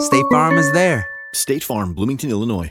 [0.00, 1.08] State Farm is there.
[1.34, 2.70] State Farm, Bloomington, Illinois.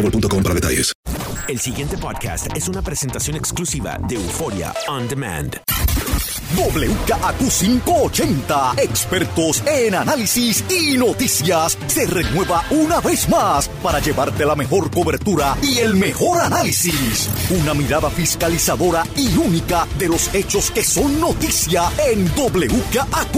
[1.47, 5.61] El siguiente podcast es una presentación exclusiva de Euforia On Demand.
[6.55, 14.89] WKAQ580, expertos en análisis y noticias, se renueva una vez más para llevarte la mejor
[14.89, 17.29] cobertura y el mejor análisis.
[17.61, 23.33] Una mirada fiscalizadora y única de los hechos que son noticia en WKAQ.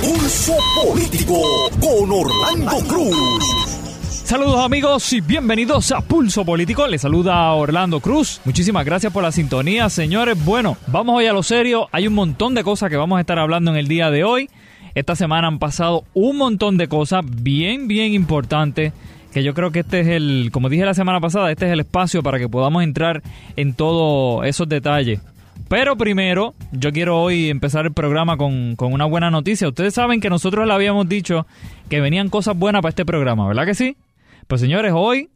[0.00, 1.38] Pulso Político
[1.80, 3.81] con Orlando Cruz.
[4.32, 6.86] Saludos amigos y bienvenidos a Pulso Político.
[6.86, 8.40] Les saluda Orlando Cruz.
[8.46, 10.42] Muchísimas gracias por la sintonía, señores.
[10.42, 11.86] Bueno, vamos hoy a lo serio.
[11.92, 14.48] Hay un montón de cosas que vamos a estar hablando en el día de hoy.
[14.94, 18.94] Esta semana han pasado un montón de cosas bien, bien importantes.
[19.34, 21.80] Que yo creo que este es el, como dije la semana pasada, este es el
[21.80, 23.22] espacio para que podamos entrar
[23.56, 25.20] en todos esos detalles.
[25.68, 29.68] Pero primero, yo quiero hoy empezar el programa con, con, una buena noticia.
[29.68, 31.46] Ustedes saben que nosotros le habíamos dicho
[31.90, 33.94] que venían cosas buenas para este programa, ¿verdad que sí?
[34.46, 35.30] Pues señores, hoy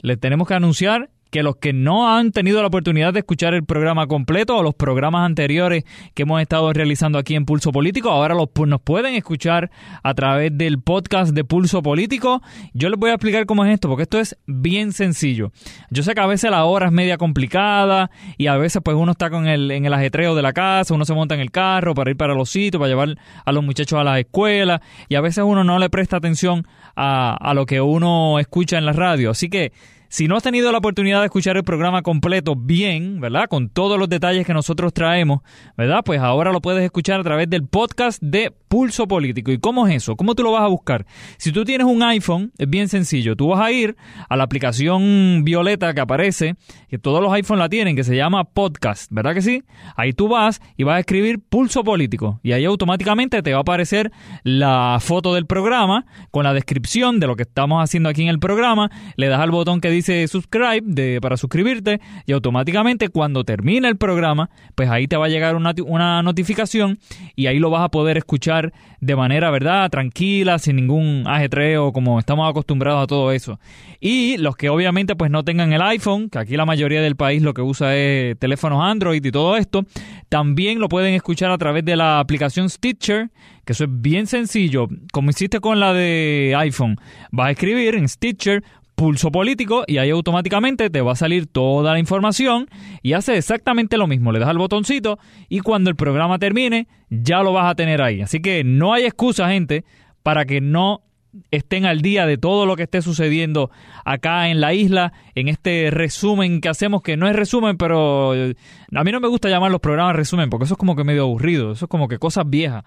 [0.00, 3.64] les tenemos que anunciar que los que no han tenido la oportunidad de escuchar el
[3.64, 5.84] programa completo o los programas anteriores
[6.14, 9.70] que hemos estado realizando aquí en Pulso Político, ahora los, nos pueden escuchar
[10.02, 12.42] a través del podcast de Pulso Político.
[12.72, 15.52] Yo les voy a explicar cómo es esto, porque esto es bien sencillo.
[15.90, 19.12] Yo sé que a veces la hora es media complicada y a veces pues uno
[19.12, 21.94] está con el, en el ajetreo de la casa, uno se monta en el carro
[21.94, 25.20] para ir para los sitios, para llevar a los muchachos a las escuelas y a
[25.20, 26.66] veces uno no le presta atención
[26.96, 29.30] a, a lo que uno escucha en la radio.
[29.30, 29.72] Así que
[30.08, 33.46] si no has tenido la oportunidad de escuchar el programa completo bien, ¿verdad?
[33.48, 35.40] Con todos los detalles que nosotros traemos,
[35.76, 36.02] ¿verdad?
[36.02, 39.52] Pues ahora lo puedes escuchar a través del podcast de Pulso Político.
[39.52, 40.16] ¿Y cómo es eso?
[40.16, 41.04] ¿Cómo tú lo vas a buscar?
[41.36, 43.36] Si tú tienes un iPhone, es bien sencillo.
[43.36, 43.96] Tú vas a ir
[44.28, 46.56] a la aplicación violeta que aparece,
[46.88, 49.62] que todos los iPhones la tienen, que se llama Podcast, ¿verdad que sí?
[49.94, 52.40] Ahí tú vas y vas a escribir Pulso Político.
[52.42, 54.10] Y ahí automáticamente te va a aparecer
[54.42, 58.38] la foto del programa con la descripción de lo que estamos haciendo aquí en el
[58.38, 58.90] programa.
[59.16, 63.96] Le das al botón que dice dice subscribe para suscribirte y automáticamente cuando termine el
[63.96, 66.98] programa, pues ahí te va a llegar una, una notificación
[67.36, 69.90] y ahí lo vas a poder escuchar de manera, ¿verdad?
[69.90, 73.60] Tranquila, sin ningún ajetreo, como estamos acostumbrados a todo eso.
[74.00, 77.42] Y los que obviamente pues no tengan el iPhone, que aquí la mayoría del país
[77.42, 79.84] lo que usa es teléfonos Android y todo esto,
[80.28, 83.30] también lo pueden escuchar a través de la aplicación Stitcher,
[83.64, 84.88] que eso es bien sencillo.
[85.12, 86.96] Como hiciste con la de iPhone,
[87.30, 88.64] vas a escribir en Stitcher
[88.98, 92.68] pulso político y ahí automáticamente te va a salir toda la información
[93.00, 94.32] y hace exactamente lo mismo.
[94.32, 98.20] Le das al botoncito y cuando el programa termine ya lo vas a tener ahí.
[98.20, 99.84] Así que no hay excusa, gente,
[100.24, 101.04] para que no
[101.52, 103.70] estén al día de todo lo que esté sucediendo
[104.04, 109.04] acá en la isla, en este resumen que hacemos, que no es resumen, pero a
[109.04, 111.70] mí no me gusta llamar los programas resumen, porque eso es como que medio aburrido,
[111.70, 112.82] eso es como que cosas viejas.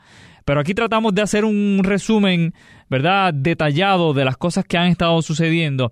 [0.46, 2.54] Pero aquí tratamos de hacer un resumen,
[2.90, 5.92] ¿verdad?, detallado de las cosas que han estado sucediendo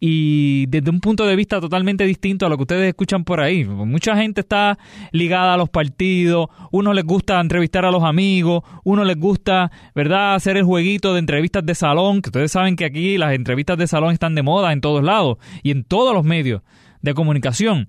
[0.00, 3.64] y desde un punto de vista totalmente distinto a lo que ustedes escuchan por ahí.
[3.64, 4.78] Mucha gente está
[5.12, 10.34] ligada a los partidos, uno les gusta entrevistar a los amigos, uno les gusta, ¿verdad?,
[10.34, 13.86] hacer el jueguito de entrevistas de salón, que ustedes saben que aquí las entrevistas de
[13.86, 16.62] salón están de moda en todos lados y en todos los medios
[17.02, 17.88] de comunicación.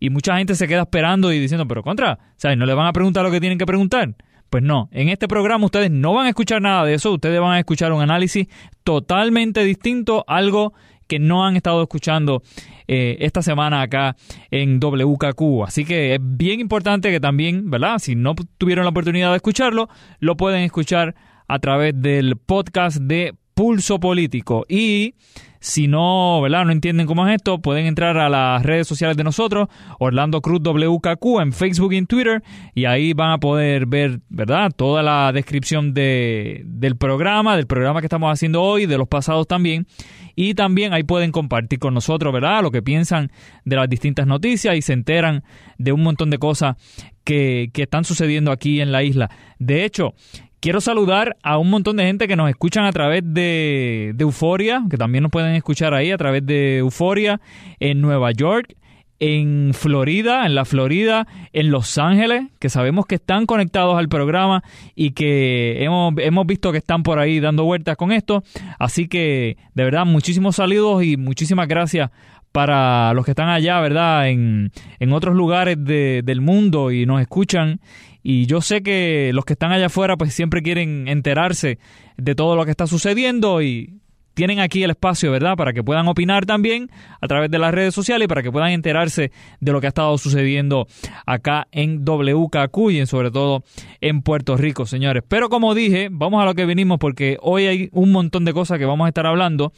[0.00, 2.58] Y mucha gente se queda esperando y diciendo, pero contra, ¿sabes?
[2.58, 4.16] No le van a preguntar lo que tienen que preguntar.
[4.52, 7.52] Pues no, en este programa ustedes no van a escuchar nada de eso, ustedes van
[7.52, 8.48] a escuchar un análisis
[8.84, 10.74] totalmente distinto, algo
[11.08, 12.42] que no han estado escuchando
[12.86, 14.14] eh, esta semana acá
[14.50, 15.64] en WKQ.
[15.66, 17.98] Así que es bien importante que también, ¿verdad?
[17.98, 19.88] Si no tuvieron la oportunidad de escucharlo,
[20.20, 21.14] lo pueden escuchar
[21.48, 24.66] a través del podcast de Pulso Político.
[24.68, 25.14] Y
[25.62, 26.64] si no, ¿verdad?
[26.64, 29.68] No entienden cómo es esto, pueden entrar a las redes sociales de nosotros,
[30.00, 32.42] Orlando Cruz WKQ en Facebook y en Twitter,
[32.74, 34.72] y ahí van a poder ver, ¿verdad?
[34.74, 39.46] Toda la descripción de, del programa, del programa que estamos haciendo hoy, de los pasados
[39.46, 39.86] también.
[40.34, 42.60] Y también ahí pueden compartir con nosotros, ¿verdad?
[42.62, 43.30] Lo que piensan
[43.64, 45.44] de las distintas noticias y se enteran
[45.78, 46.74] de un montón de cosas
[47.22, 49.30] que, que están sucediendo aquí en la isla.
[49.60, 50.14] De hecho,
[50.62, 54.96] Quiero saludar a un montón de gente que nos escuchan a través de, Euforia, que
[54.96, 57.40] también nos pueden escuchar ahí a través de Euforia,
[57.80, 58.76] en Nueva York,
[59.18, 64.62] en Florida, en la Florida, en Los Ángeles, que sabemos que están conectados al programa
[64.94, 68.44] y que hemos, hemos visto que están por ahí dando vueltas con esto.
[68.78, 72.12] Así que, de verdad, muchísimos saludos y muchísimas gracias
[72.52, 74.28] para los que están allá, ¿verdad?
[74.28, 74.70] En,
[75.00, 77.80] en otros lugares de, del mundo y nos escuchan
[78.22, 81.78] y yo sé que los que están allá afuera pues siempre quieren enterarse
[82.16, 84.02] de todo lo que está sucediendo y
[84.34, 85.56] tienen aquí el espacio, ¿verdad?
[85.56, 86.90] Para que puedan opinar también
[87.20, 89.30] a través de las redes sociales y para que puedan enterarse
[89.60, 90.86] de lo que ha estado sucediendo
[91.26, 93.62] acá en WKQ y sobre todo
[94.00, 95.22] en Puerto Rico, señores.
[95.28, 98.78] Pero como dije, vamos a lo que venimos porque hoy hay un montón de cosas
[98.78, 99.72] que vamos a estar hablando.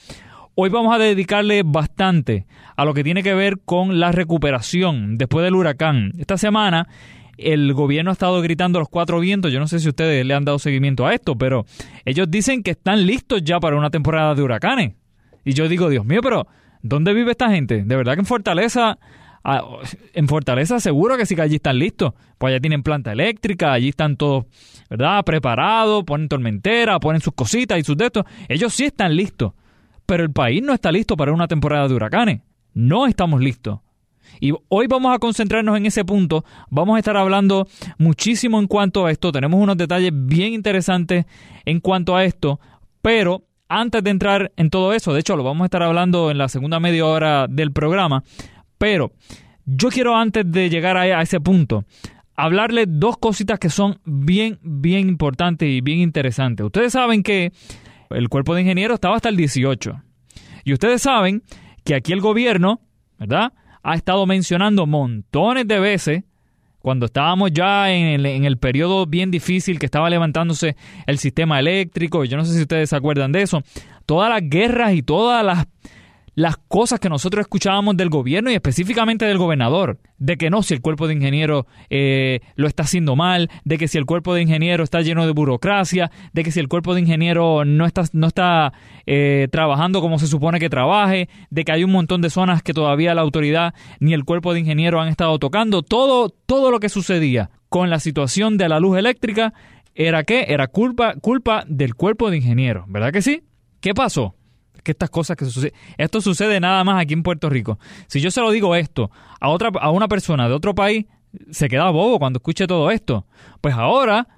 [0.54, 2.46] Hoy vamos a dedicarle bastante
[2.76, 6.12] a lo que tiene que ver con la recuperación después del huracán.
[6.16, 6.86] Esta semana
[7.36, 9.52] el gobierno ha estado gritando los cuatro vientos.
[9.52, 11.66] Yo no sé si ustedes le han dado seguimiento a esto, pero
[12.04, 14.94] ellos dicen que están listos ya para una temporada de huracanes.
[15.44, 16.46] Y yo digo, Dios mío, pero
[16.82, 17.84] ¿dónde vive esta gente?
[17.84, 18.98] De verdad que en Fortaleza,
[20.14, 22.14] en Fortaleza seguro que sí que allí están listos.
[22.38, 24.46] Pues allá tienen planta eléctrica, allí están todos,
[24.88, 25.22] ¿verdad?
[25.24, 28.24] Preparados, ponen tormentera, ponen sus cositas y sus de estos.
[28.48, 29.52] Ellos sí están listos.
[30.06, 32.40] Pero el país no está listo para una temporada de huracanes.
[32.74, 33.80] No estamos listos.
[34.40, 36.44] Y hoy vamos a concentrarnos en ese punto.
[36.70, 37.66] Vamos a estar hablando
[37.98, 39.32] muchísimo en cuanto a esto.
[39.32, 41.26] Tenemos unos detalles bien interesantes
[41.64, 42.60] en cuanto a esto.
[43.02, 46.38] Pero antes de entrar en todo eso, de hecho lo vamos a estar hablando en
[46.38, 48.22] la segunda media hora del programa.
[48.78, 49.12] Pero
[49.64, 51.84] yo quiero antes de llegar a, ese punto,
[52.36, 56.66] hablarles dos cositas que son bien, bien importantes y bien interesantes.
[56.66, 57.52] Ustedes saben que
[58.10, 60.02] el cuerpo de ingenieros estaba hasta el 18.
[60.64, 61.42] Y ustedes saben
[61.84, 62.80] que aquí el gobierno,
[63.18, 63.52] ¿verdad?
[63.84, 66.24] Ha estado mencionando montones de veces
[66.80, 70.76] cuando estábamos ya en el, en el, periodo bien difícil que estaba levantándose
[71.06, 73.62] el sistema eléctrico, yo no sé si ustedes se acuerdan de eso,
[74.04, 75.66] todas las guerras y todas las
[76.34, 80.74] las cosas que nosotros escuchábamos del gobierno y específicamente del gobernador, de que no, si
[80.74, 84.42] el cuerpo de ingeniero eh, lo está haciendo mal, de que si el cuerpo de
[84.42, 88.26] ingeniero está lleno de burocracia, de que si el cuerpo de ingeniero no está, no
[88.26, 88.72] está
[89.06, 92.74] eh, trabajando como se supone que trabaje, de que hay un montón de zonas que
[92.74, 96.88] todavía la autoridad ni el cuerpo de ingeniero han estado tocando, todo, todo lo que
[96.88, 99.52] sucedía con la situación de la luz eléctrica
[99.94, 103.44] era que era culpa, culpa del cuerpo de ingeniero, ¿verdad que sí?
[103.80, 104.34] ¿Qué pasó?
[104.82, 105.72] Que estas cosas que suceden.
[105.96, 107.78] Esto sucede nada más aquí en Puerto Rico.
[108.06, 111.06] Si yo se lo digo esto a otra a una persona de otro país,
[111.50, 113.26] se queda bobo cuando escuche todo esto.
[113.60, 114.28] Pues ahora,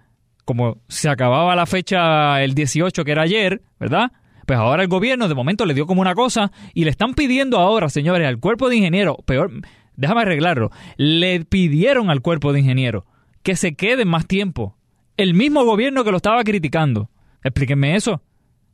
[0.44, 4.12] como se acababa la fecha el 18 que era ayer, ¿verdad?
[4.46, 7.58] Pues ahora el gobierno de momento le dio como una cosa y le están pidiendo
[7.58, 9.50] ahora, señores, al cuerpo de ingeniero, peor,
[9.96, 13.06] déjame arreglarlo, le pidieron al cuerpo de ingeniero
[13.42, 14.76] que se quede más tiempo.
[15.16, 17.10] El mismo gobierno que lo estaba criticando.
[17.42, 18.14] Explíquenme eso.
[18.14, 18.22] O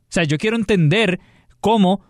[0.09, 1.19] sea, yo quiero entender
[1.63, 2.01] cómo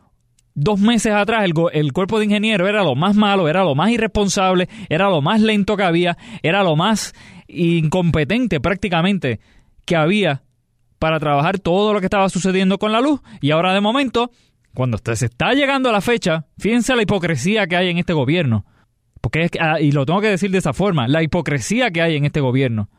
[0.56, 3.92] dos meses atrás el, el, cuerpo de ingeniero era lo más malo, era lo más
[3.92, 7.14] irresponsable, era lo más lento que había, era lo más
[7.48, 9.40] incompetente prácticamente
[9.86, 10.42] que había
[10.98, 13.22] para trabajar todo lo que estaba sucediendo con la luz.
[13.42, 14.32] Y ahora de momento,
[14.74, 18.66] cuando se está llegando a la fecha, fíjense la hipocresía que hay en este gobierno.
[19.22, 22.16] Porque es, ah, y lo tengo que decir de esa forma, la hipocresía que hay
[22.16, 22.90] en este gobierno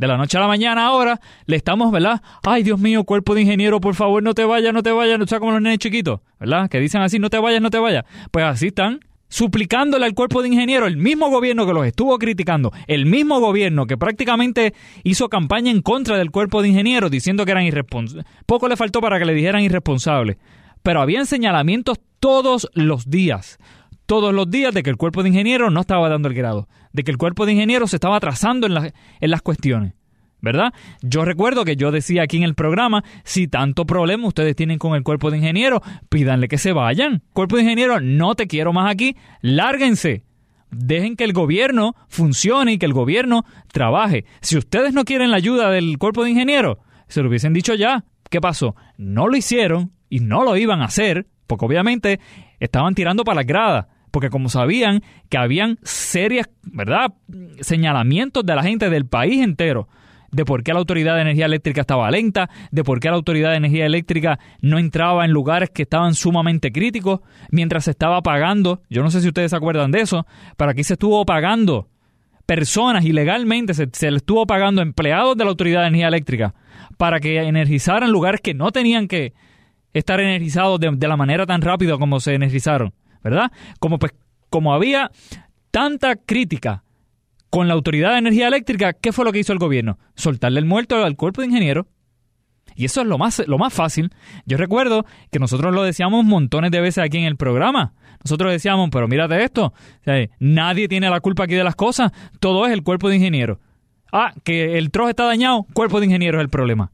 [0.00, 2.22] de la noche a la mañana ahora le estamos, ¿verdad?
[2.42, 5.26] Ay, Dios mío, cuerpo de ingeniero, por favor, no te vayas, no te vayas, no
[5.26, 6.70] sea como los nenes chiquitos, ¿verdad?
[6.70, 8.06] Que dicen así, no te vayas, no te vayas.
[8.30, 12.72] Pues así están, suplicándole al cuerpo de ingenieros, el mismo gobierno que los estuvo criticando,
[12.86, 14.72] el mismo gobierno que prácticamente
[15.04, 18.24] hizo campaña en contra del cuerpo de ingenieros diciendo que eran irresponsables.
[18.46, 20.38] Poco le faltó para que le dijeran irresponsables.
[20.82, 23.58] Pero habían señalamientos todos los días,
[24.06, 27.04] todos los días de que el cuerpo de ingenieros no estaba dando el grado, de
[27.04, 29.94] que el cuerpo de ingenieros se estaba atrasando en, en las cuestiones.
[30.42, 30.72] ¿verdad?
[31.02, 34.94] Yo recuerdo que yo decía aquí en el programa, si tanto problema ustedes tienen con
[34.94, 37.22] el cuerpo de ingenieros, pídanle que se vayan.
[37.32, 40.24] Cuerpo de ingenieros, no te quiero más aquí, lárguense.
[40.70, 44.24] Dejen que el gobierno funcione y que el gobierno trabaje.
[44.40, 46.78] Si ustedes no quieren la ayuda del cuerpo de ingenieros,
[47.08, 48.04] se lo hubiesen dicho ya.
[48.30, 48.76] ¿Qué pasó?
[48.96, 52.20] No lo hicieron y no lo iban a hacer, porque obviamente
[52.60, 57.14] estaban tirando para la grada porque como sabían que habían serias, ¿verdad?,
[57.60, 59.88] señalamientos de la gente del país entero
[60.32, 63.50] de por qué la Autoridad de Energía Eléctrica estaba lenta, de por qué la Autoridad
[63.50, 68.82] de Energía Eléctrica no entraba en lugares que estaban sumamente críticos mientras se estaba pagando.
[68.88, 70.26] Yo no sé si ustedes se acuerdan de eso,
[70.56, 71.88] pero aquí se estuvo pagando
[72.46, 76.54] personas ilegalmente, se, le estuvo pagando empleados de la Autoridad de Energía Eléctrica
[76.96, 79.32] para que energizaran lugares que no tenían que
[79.92, 83.50] estar energizados de la manera tan rápida como se energizaron, ¿verdad?
[83.78, 84.12] Como pues
[84.48, 85.10] como había
[85.70, 86.82] tanta crítica
[87.50, 89.98] con la Autoridad de Energía Eléctrica, ¿qué fue lo que hizo el gobierno?
[90.14, 91.86] Soltarle el muerto al cuerpo de ingeniero.
[92.76, 94.10] Y eso es lo más, lo más fácil.
[94.46, 97.94] Yo recuerdo que nosotros lo decíamos montones de veces aquí en el programa.
[98.24, 99.72] Nosotros decíamos, pero mírate esto,
[100.38, 103.60] nadie tiene la culpa aquí de las cosas, todo es el cuerpo de ingeniero.
[104.12, 106.90] Ah, que el trozo está dañado, cuerpo de ingeniero es el problema.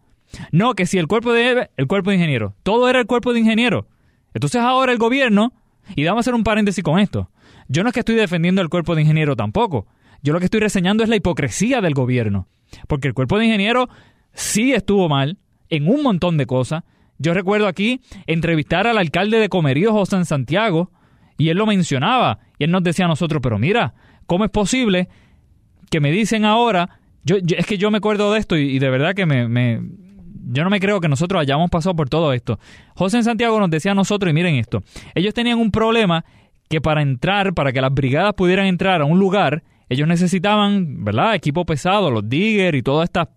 [0.53, 3.41] No, que si el cuerpo de el cuerpo de ingeniero, todo era el cuerpo de
[3.41, 3.89] ingeniero.
[4.35, 5.53] Entonces ahora el gobierno,
[5.95, 7.31] y vamos a hacer un paréntesis con esto.
[7.69, 9.87] Yo no es que estoy defendiendo el cuerpo de ingeniero tampoco.
[10.23, 12.49] Yo lo que estoy reseñando es la hipocresía del gobierno.
[12.89, 13.89] Porque el cuerpo de ingenieros
[14.33, 15.39] sí estuvo mal
[15.69, 16.85] en un montón de cosas.
[17.19, 20.91] Yo recuerdo aquí entrevistar al alcalde de Comerío, José Santiago,
[21.39, 22.41] y él lo mencionaba.
[22.59, 23.95] Y él nos decía a nosotros, pero mira,
[24.27, 25.09] ¿cómo es posible
[25.91, 29.15] que me dicen ahora, yo, es que yo me acuerdo de esto y, de verdad
[29.15, 29.81] que me,
[30.49, 32.59] yo no me creo que nosotros hayamos pasado por todo esto.
[32.95, 34.83] José Santiago nos decía a nosotros, y miren esto,
[35.15, 36.25] ellos tenían un problema
[36.69, 41.35] que para entrar, para que las brigadas pudieran entrar a un lugar, ellos necesitaban, ¿verdad?
[41.35, 43.29] Equipo pesado, los digger y todas estas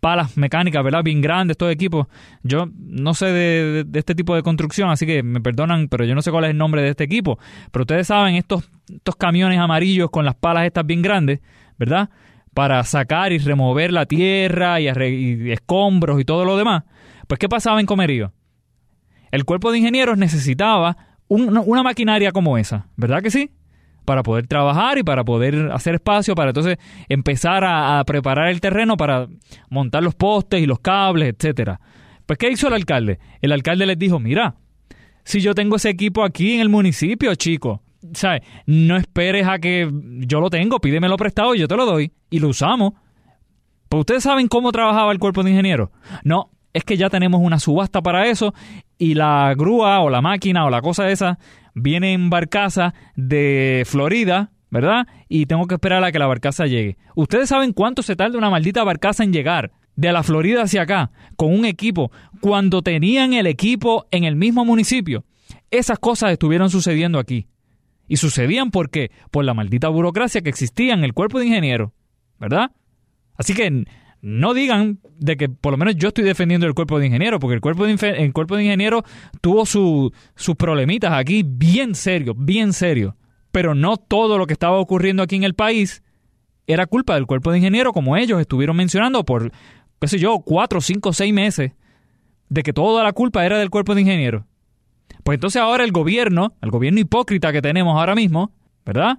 [0.00, 1.02] palas mecánicas, ¿verdad?
[1.02, 2.06] Bien grandes, estos equipos.
[2.42, 6.22] Yo no sé de, este tipo de construcción, así que me perdonan, pero yo no
[6.22, 7.38] sé cuál es el nombre de este equipo.
[7.72, 11.40] Pero ustedes saben, estos, estos camiones amarillos con las palas estas bien grandes,
[11.78, 12.10] ¿verdad?
[12.56, 16.84] Para sacar y remover la tierra y, escombros y todo lo demás.
[17.28, 18.32] Pues, ¿qué pasaba en Comerío?
[19.30, 20.96] El cuerpo de ingenieros necesitaba
[21.28, 23.50] una maquinaria como esa, ¿verdad que sí?
[24.06, 28.96] para poder trabajar y para poder hacer espacio para entonces empezar a, preparar el terreno
[28.96, 29.26] para
[29.68, 31.80] montar los postes y los cables, etcétera.
[32.24, 33.18] Pues ¿qué hizo el alcalde?
[33.42, 34.54] El alcalde les dijo, "Mira,
[35.24, 38.42] si yo tengo ese equipo aquí en el municipio, chico, ¿sabes?
[38.66, 39.90] No esperes a que
[40.26, 42.94] yo lo tengo, pídemelo prestado y yo te lo doy y lo usamos."
[43.88, 45.90] Pues ustedes saben cómo trabajaba el cuerpo de ingenieros.
[46.24, 48.52] No, es que ya tenemos una subasta para eso
[48.98, 51.38] y la grúa o la máquina o la cosa esa
[51.74, 55.06] viene en barcaza de Florida, ¿verdad?
[55.28, 56.96] Y tengo que esperar a que la barcaza llegue.
[57.14, 59.72] ¿Ustedes saben cuánto se tarda una maldita barcaza en llegar?
[59.94, 62.10] De la Florida hacia acá, con un equipo,
[62.40, 65.24] cuando tenían el equipo en el mismo municipio.
[65.70, 67.46] Esas cosas estuvieron sucediendo aquí.
[68.08, 71.90] Y sucedían porque por la maldita burocracia que existía en el cuerpo de ingenieros,
[72.38, 72.70] ¿verdad?
[73.36, 73.84] Así que
[74.22, 77.54] no digan de que por lo menos yo estoy defendiendo el cuerpo de ingeniero, porque
[77.54, 79.04] el cuerpo de, el cuerpo de ingeniero
[79.40, 80.12] tuvo sus
[80.56, 83.14] problemitas aquí bien serios, bien serios.
[83.52, 86.02] Pero no todo lo que estaba ocurriendo aquí en el país
[86.66, 89.52] era culpa del cuerpo de ingeniero, como ellos estuvieron mencionando por,
[90.00, 91.72] qué sé yo, cuatro, cinco, seis meses,
[92.48, 94.46] de que toda la culpa era del cuerpo de ingeniero.
[95.26, 98.52] Pues entonces ahora el gobierno, el gobierno hipócrita que tenemos ahora mismo,
[98.84, 99.18] ¿verdad?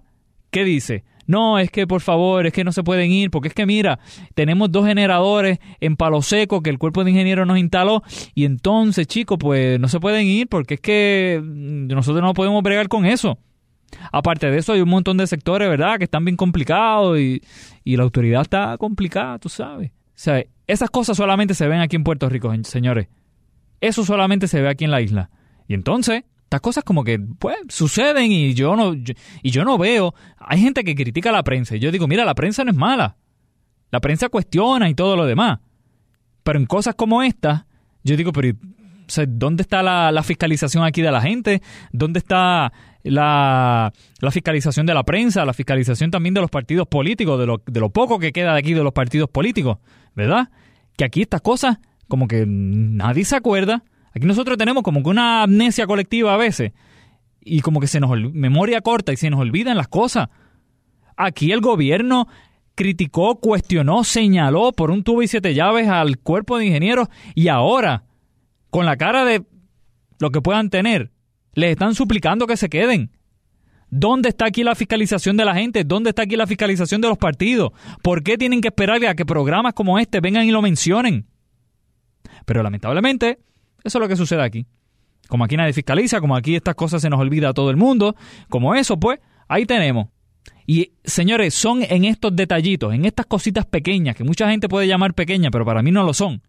[0.49, 1.03] ¿Qué dice?
[1.25, 3.99] no, es que por favor, es que no se pueden ir, porque es que mira,
[4.33, 9.05] tenemos dos generadores en Palo Seco que el cuerpo de ingenieros nos instaló y entonces,
[9.07, 13.37] chicos, pues no se pueden ir porque es que nosotros no podemos bregar con eso.
[14.13, 17.41] Aparte de eso, hay un montón de sectores, ¿verdad?, que están bien complicados y,
[17.83, 19.91] y la autoridad está complicada, tú sabes.
[19.91, 23.09] O sea, esas cosas solamente se ven aquí en Puerto Rico, señores.
[23.81, 25.29] Eso solamente se ve aquí en la isla.
[25.67, 30.15] Y entonces, estas cosas como que pues suceden y yo no y yo no veo
[30.37, 33.17] hay gente que critica la prensa y yo digo mira la prensa no es mala
[33.91, 35.59] la prensa cuestiona y todo lo demás
[36.43, 37.67] pero en cosas como esta
[38.01, 38.57] yo digo pero
[39.27, 41.61] ¿dónde está la, fiscalización aquí de la gente?
[41.91, 42.71] ¿Dónde está
[43.03, 45.45] la, la, fiscalización de la prensa?
[45.45, 48.59] La fiscalización también de los partidos políticos, de lo, de lo poco que queda de
[48.59, 49.77] aquí de los partidos políticos,
[50.15, 50.49] ¿verdad?
[50.97, 53.83] Que aquí estas cosas como que nadie se acuerda
[54.13, 56.71] Aquí nosotros tenemos como que una amnesia colectiva a veces.
[57.49, 60.27] y como que se nos memoria corta y se nos olvidan las cosas.
[61.15, 62.27] Aquí el gobierno
[62.75, 68.03] criticó, cuestionó, señaló por un tubo y siete llaves al cuerpo de ingenieros y ahora,
[68.69, 69.43] con la cara de
[70.19, 71.11] lo que puedan tener,
[71.53, 73.11] les están suplicando que se queden.
[73.89, 75.85] ¿Dónde está aquí la fiscalización de la gente?
[75.85, 77.71] ¿Dónde está aquí la fiscalización de los partidos?
[78.03, 81.25] ¿Por qué tienen que esperar a que programas como este vengan y lo mencionen?
[82.45, 83.39] Pero lamentablemente,
[83.83, 84.65] eso es lo que sucede aquí.
[85.27, 88.15] Como aquí nadie fiscaliza, como aquí estas cosas se nos olvida a todo el mundo,
[88.49, 90.07] como eso, pues, ahí tenemos.
[90.65, 95.13] Y señores, son en estos detallitos, en estas cositas pequeñas, que mucha gente puede llamar
[95.13, 96.41] pequeñas, pero para mí no lo son.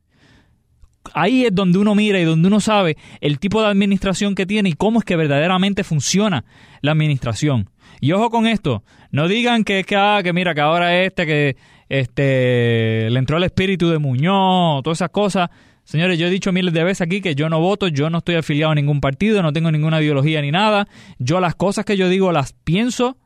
[1.14, 4.70] Ahí es donde uno mira y donde uno sabe el tipo de administración que tiene
[4.70, 6.44] y cómo es que verdaderamente funciona
[6.82, 7.70] la administración.
[8.00, 11.56] Y ojo con esto, no digan que, que, ah, que mira, que ahora este, que
[11.88, 15.50] este, le entró el espíritu de Muñoz, todas esas cosas.
[15.88, 18.34] Señores, yo he dicho miles de veces aquí que yo no voto, yo no estoy
[18.34, 20.86] afiliado a ningún partido, no tengo ninguna ideología ni nada.
[21.18, 23.16] Yo las cosas que yo digo las pienso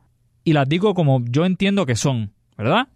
[0.45, 2.87] y las digo como yo entiendo que son, ¿verdad?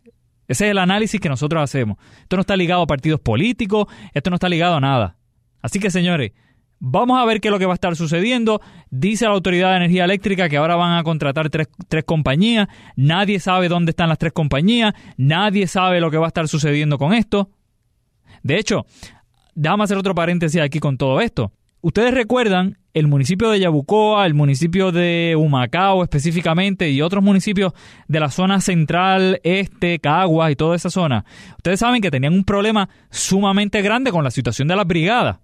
[0.48, 1.98] Ese es el análisis que nosotros hacemos.
[2.22, 5.18] Esto no está ligado a partidos políticos, esto no está ligado a nada.
[5.62, 6.32] Así que, señores,
[6.80, 8.62] vamos a ver qué es lo que va a estar sucediendo.
[8.90, 12.70] Dice la Autoridad de Energía Eléctrica que ahora van a contratar tres, tres compañías.
[12.96, 14.94] Nadie sabe dónde están las tres compañías.
[15.18, 17.50] Nadie sabe lo que va a estar sucediendo con esto.
[18.44, 18.86] De hecho,
[19.58, 21.52] déjame hacer otro paréntesis aquí con todo esto.
[21.82, 27.74] Ustedes recuerdan el municipio de Yabucoa, el municipio de Humacao específicamente y otros municipios
[28.08, 31.26] de la zona central, este, Caguas y toda esa zona.
[31.58, 35.40] Ustedes saben que tenían un problema sumamente grande con la situación de las brigadas.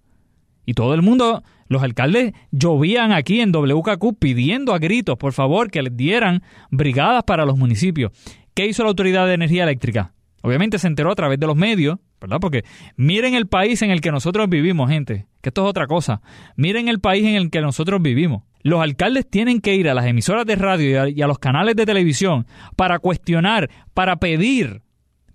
[0.65, 5.69] Y todo el mundo, los alcaldes llovían aquí en WKQ pidiendo a gritos, por favor,
[5.69, 6.41] que les dieran
[6.71, 8.11] brigadas para los municipios.
[8.53, 10.13] ¿Qué hizo la Autoridad de Energía Eléctrica?
[10.41, 12.39] Obviamente se enteró a través de los medios, ¿verdad?
[12.39, 12.63] Porque
[12.95, 16.21] miren el país en el que nosotros vivimos, gente, que esto es otra cosa.
[16.55, 18.43] Miren el país en el que nosotros vivimos.
[18.61, 21.85] Los alcaldes tienen que ir a las emisoras de radio y a, los canales de
[21.85, 24.83] televisión para cuestionar, para pedir,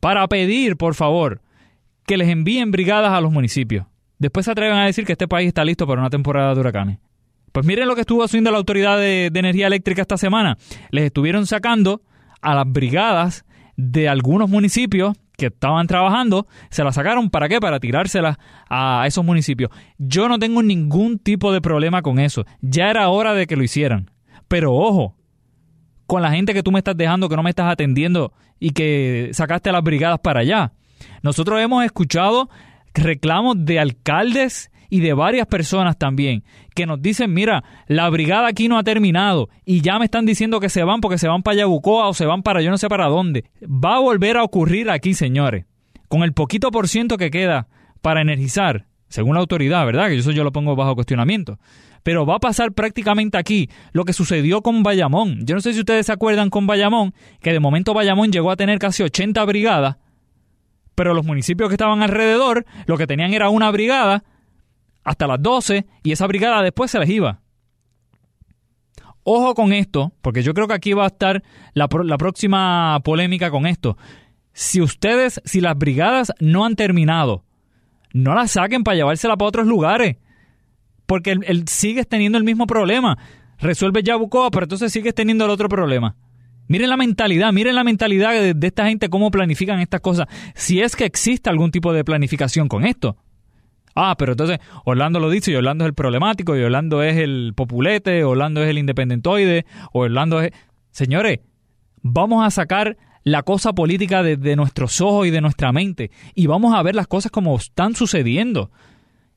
[0.00, 1.42] para pedir, por favor,
[2.06, 3.86] que les envíen brigadas a los municipios.
[4.18, 6.98] Después se atreven a decir que este país está listo para una temporada de huracanes.
[7.52, 10.56] Pues miren lo que estuvo haciendo la Autoridad de, de Energía Eléctrica esta semana.
[10.90, 12.00] Les estuvieron sacando
[12.40, 13.44] a las brigadas
[13.76, 17.60] de algunos municipios que estaban trabajando, se la sacaron para qué?
[17.60, 18.36] Para tirárselas
[18.68, 19.70] a esos municipios.
[19.96, 22.44] Yo no tengo ningún tipo de problema con eso.
[22.60, 24.10] Ya era hora de que lo hicieran.
[24.48, 25.14] Pero ojo,
[26.06, 29.30] con la gente que tú me estás dejando, que no me estás atendiendo y que
[29.32, 30.72] sacaste a las brigadas para allá.
[31.22, 32.50] Nosotros hemos escuchado
[32.94, 38.68] reclamos de alcaldes y de varias personas también que nos dicen, mira, la brigada aquí
[38.68, 41.56] no ha terminado y ya me están diciendo que se van porque se van para
[41.58, 43.44] Yabucoa o se van para yo no sé para dónde.
[43.62, 45.66] Va a volver a ocurrir aquí, señores,
[46.08, 47.68] con el poquito por ciento que queda
[48.00, 50.08] para energizar, según la autoridad, ¿verdad?
[50.08, 51.58] Que eso yo lo pongo bajo cuestionamiento.
[52.02, 55.44] Pero va a pasar prácticamente aquí lo que sucedió con Bayamón.
[55.44, 58.56] Yo no sé si ustedes se acuerdan con Bayamón, que de momento Bayamón llegó a
[58.56, 59.96] tener casi 80 brigadas,
[60.94, 64.24] pero los municipios que estaban alrededor lo que tenían era una brigada
[65.04, 67.40] hasta las 12 y esa brigada después se les iba.
[69.22, 71.42] Ojo con esto, porque yo creo que aquí va a estar
[71.74, 73.98] la, la próxima polémica con esto.
[74.52, 77.44] Si ustedes, si las brigadas no han terminado,
[78.12, 80.16] no las saquen para llevársela para otros lugares.
[81.06, 83.18] Porque él, sigues teniendo el mismo problema.
[83.58, 86.16] Resuelve Yabucoa, pero entonces sigues teniendo el otro problema.
[86.68, 90.26] Miren la mentalidad, miren la mentalidad de, esta gente, cómo planifican estas cosas.
[90.54, 93.16] Si es que existe algún tipo de planificación con esto.
[94.00, 97.52] Ah, pero entonces Orlando lo dice y Orlando es el problemático y Orlando es el
[97.56, 100.52] populete, Orlando es el independentoide, Orlando es...
[100.92, 101.40] Señores,
[102.00, 106.46] vamos a sacar la cosa política de, de, nuestros ojos y de nuestra mente y
[106.46, 108.70] vamos a ver las cosas como están sucediendo.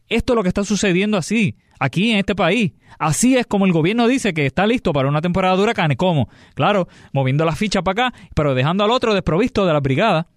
[0.09, 2.73] Esto es lo que está sucediendo así, aquí en este país.
[2.99, 5.97] Así es como el gobierno dice que está listo para una temporada de huracanes.
[5.97, 6.29] ¿Cómo?
[6.53, 10.27] Claro, moviendo la ficha para acá, pero dejando al otro desprovisto de la brigada.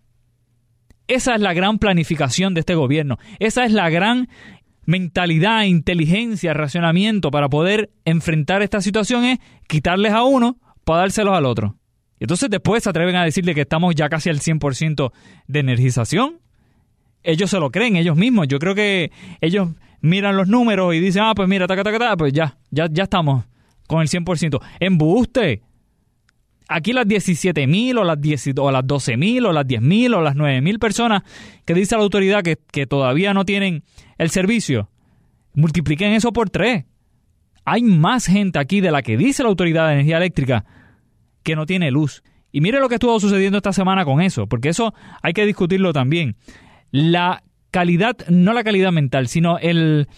[1.06, 3.18] Esa es la gran planificación de este gobierno.
[3.38, 4.28] Esa es la gran
[4.86, 11.46] mentalidad, inteligencia, racionamiento para poder enfrentar esta situación es quitarles a uno para dárselos al
[11.46, 11.76] otro.
[12.18, 15.12] Y entonces después se atreven a decirle que estamos ya casi al 100%
[15.46, 16.40] de energización.
[17.22, 18.48] Ellos se lo creen, ellos mismos.
[18.48, 22.16] Yo creo que ellos miran los números y dicen, ah, pues mira, taca, taca, taca,
[22.16, 23.44] pues ya, ya, ya estamos
[23.86, 24.60] con el 100%.
[24.80, 25.62] Embuste
[26.68, 30.78] aquí las 17.000 o las, 10, o las 12.000 o las 10.000 o las 9.000
[30.78, 31.22] personas
[31.64, 33.82] que dice la autoridad que, que todavía no tienen
[34.18, 34.90] el servicio,
[35.54, 36.84] multipliquen eso por tres.
[37.64, 40.64] Hay más gente aquí de la que dice la autoridad de energía eléctrica
[41.42, 42.22] que no tiene luz.
[42.52, 45.92] Y mire lo que estuvo sucediendo esta semana con eso, porque eso hay que discutirlo
[45.92, 46.36] también.
[46.90, 50.08] La calidad, no la calidad mental, sino el,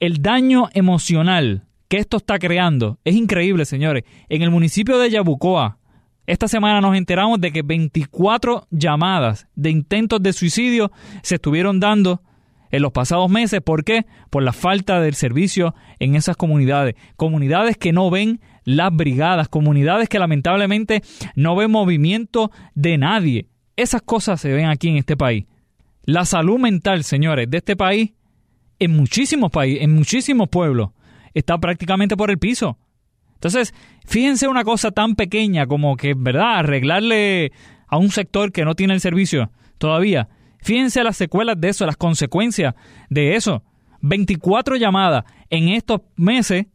[0.00, 4.04] el daño emocional que esto está creando es increíble, señores.
[4.28, 5.78] En el municipio de Yabucoa,
[6.24, 10.92] esta semana nos enteramos de que 24 llamadas de intentos de suicidio
[11.24, 12.22] se estuvieron dando
[12.70, 13.60] en los pasados meses.
[13.60, 14.06] ¿Por qué?
[14.30, 16.94] Por la falta del servicio en esas comunidades.
[17.16, 21.02] Comunidades que no ven las brigadas, comunidades que lamentablemente
[21.34, 23.48] no ven movimiento de nadie.
[23.74, 25.46] Esas cosas se ven aquí en este país.
[26.04, 28.12] La salud mental, señores, de este país,
[28.78, 30.90] en muchísimos países, en muchísimos pueblos,
[31.34, 32.78] está prácticamente por el piso.
[33.34, 33.74] Entonces,
[34.06, 37.52] fíjense una cosa tan pequeña como que, ¿verdad?, arreglarle
[37.88, 40.28] a un sector que no tiene el servicio todavía.
[40.58, 42.74] Fíjense las secuelas de eso, las consecuencias
[43.08, 43.64] de eso.
[44.02, 46.66] 24 llamadas en estos meses,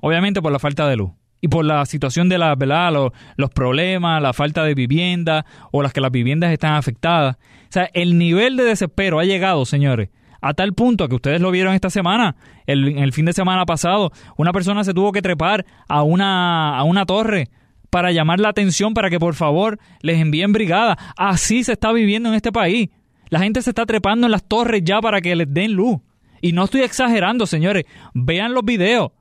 [0.00, 2.92] obviamente por la falta de luz y por la situación de la, ¿verdad?
[2.92, 7.36] Los, los, problemas, la falta de vivienda o las que las viviendas están afectadas.
[7.36, 10.10] O sea, el nivel de desespero ha llegado, señores,
[10.42, 12.34] a tal punto que ustedes lo vieron esta semana,
[12.66, 16.82] el, el fin de semana pasado, una persona se tuvo que trepar a una, a
[16.82, 17.48] una torre
[17.90, 20.98] para llamar la atención para que por favor les envíen brigada.
[21.16, 22.88] Así se está viviendo en este país.
[23.28, 26.00] La gente se está trepando en las torres ya para que les den luz.
[26.40, 27.84] Y no estoy exagerando, señores.
[28.14, 29.12] Vean los videos.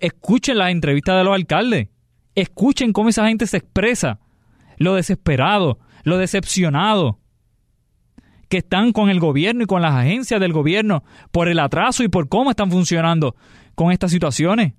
[0.00, 1.88] Escuchen las entrevistas de los alcaldes.
[2.34, 4.18] Escuchen cómo esa gente se expresa.
[4.76, 7.19] Lo desesperado, lo decepcionado
[8.50, 12.08] que están con el gobierno y con las agencias del gobierno por el atraso y
[12.08, 13.36] por cómo están funcionando
[13.74, 14.74] con estas situaciones.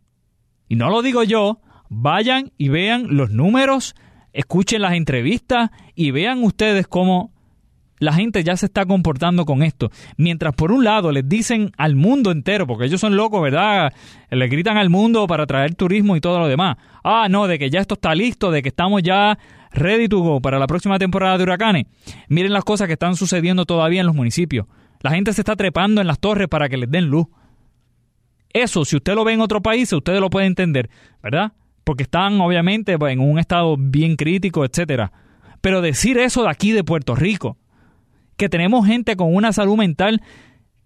[0.68, 3.96] Y no lo digo yo, vayan y vean los números,
[4.34, 7.32] escuchen las entrevistas y vean ustedes cómo
[7.98, 9.90] la gente ya se está comportando con esto.
[10.18, 13.94] Mientras por un lado les dicen al mundo entero, porque ellos son locos, ¿verdad?
[14.30, 16.78] Le gritan al mundo para traer turismo y todo lo demás.
[17.04, 19.38] Ah, no, de que ya esto está listo, de que estamos ya
[19.74, 21.86] ready to go para la próxima temporada de huracanes.
[22.28, 24.68] Miren las cosas que están sucediendo todavía en los municipios.
[25.02, 27.28] La gente se está trepando en las torres para que les den luz.
[28.54, 30.90] Eso, si usted lo ve en otro país, usted lo puede entender,
[31.24, 31.54] ¿verdad?
[31.84, 35.12] Porque están obviamente en un estado bien crítico, etcétera.
[35.62, 37.58] Pero decir eso de aquí de Puerto Rico,
[38.38, 40.22] que tenemos gente con una salud mental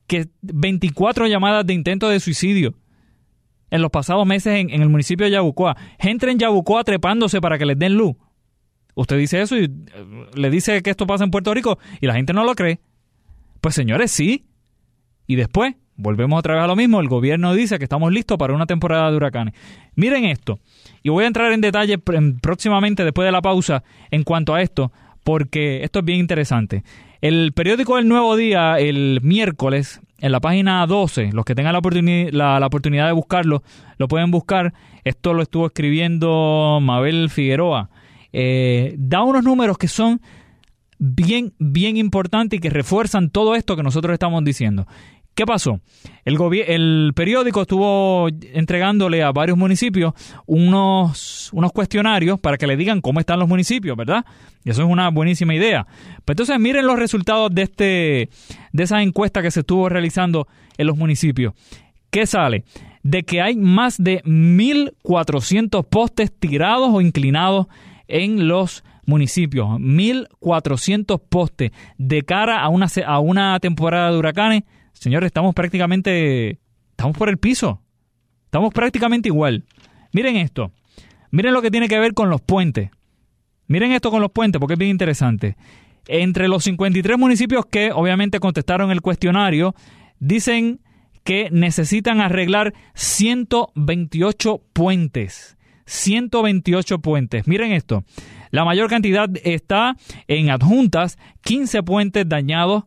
[0.07, 2.75] que 24 llamadas de intento de suicidio
[3.71, 7.57] en los pasados meses en, en el municipio de Yabucoa, gente en Yabucoa trepándose para
[7.57, 8.15] que les den luz.
[8.95, 9.69] Usted dice eso y eh,
[10.33, 12.79] le dice que esto pasa en Puerto Rico y la gente no lo cree.
[13.61, 14.45] Pues señores, sí.
[15.27, 18.53] Y después, volvemos otra vez a lo mismo, el gobierno dice que estamos listos para
[18.53, 19.53] una temporada de huracanes.
[19.95, 20.59] Miren esto,
[21.03, 24.91] y voy a entrar en detalle próximamente después de la pausa en cuanto a esto,
[25.23, 26.83] porque esto es bien interesante.
[27.21, 32.59] El periódico El Nuevo Día, el miércoles, en la página 12, los que tengan la,
[32.59, 33.63] la oportunidad de buscarlo,
[33.97, 34.73] lo pueden buscar.
[35.03, 37.89] Esto lo estuvo escribiendo Mabel Figueroa
[38.37, 40.19] eh, da unos números que son
[40.99, 44.85] bien, bien importantes y que refuerzan todo esto que nosotros estamos diciendo.
[45.35, 45.79] ¿Qué pasó?
[46.25, 50.13] El, periódico estuvo entregándole a varios municipios
[50.47, 54.25] unos, unos cuestionarios para que le digan cómo están los municipios, ¿verdad?
[54.65, 55.87] Y eso es una buenísima idea.
[56.25, 58.29] Pues entonces miren los resultados de, este,
[58.73, 60.45] de esa encuesta que se estuvo realizando
[60.77, 61.53] en los municipios.
[62.09, 62.65] ¿Qué sale?
[63.01, 67.67] De que hay más de 1.400 postes tirados o inclinados
[68.07, 69.67] en los municipios.
[69.67, 74.63] 1.400 postes de cara a una, a una temporada de huracanes.
[74.93, 76.59] Señores, estamos prácticamente...
[76.91, 77.81] Estamos por el piso.
[78.45, 79.65] Estamos prácticamente igual.
[80.13, 80.71] Miren esto.
[81.31, 82.89] Miren lo que tiene que ver con los puentes.
[83.67, 85.57] Miren esto con los puentes porque es bien interesante.
[86.07, 89.75] Entre los 53 municipios que obviamente contestaron el cuestionario,
[90.19, 90.79] dicen
[91.25, 95.54] que necesitan arreglar 128 puentes.
[95.85, 97.47] 128 puentes.
[97.47, 98.03] Miren esto.
[98.51, 99.95] La mayor cantidad está
[100.27, 102.85] en adjuntas, 15 puentes dañados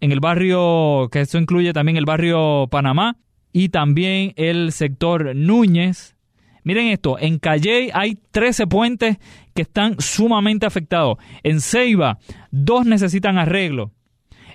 [0.00, 3.16] en el barrio, que eso incluye también el barrio Panamá
[3.52, 6.14] y también el sector Núñez.
[6.62, 9.18] Miren esto, en Calle hay 13 puentes
[9.54, 11.18] que están sumamente afectados.
[11.42, 12.18] En Ceiba,
[12.50, 13.92] dos necesitan arreglo.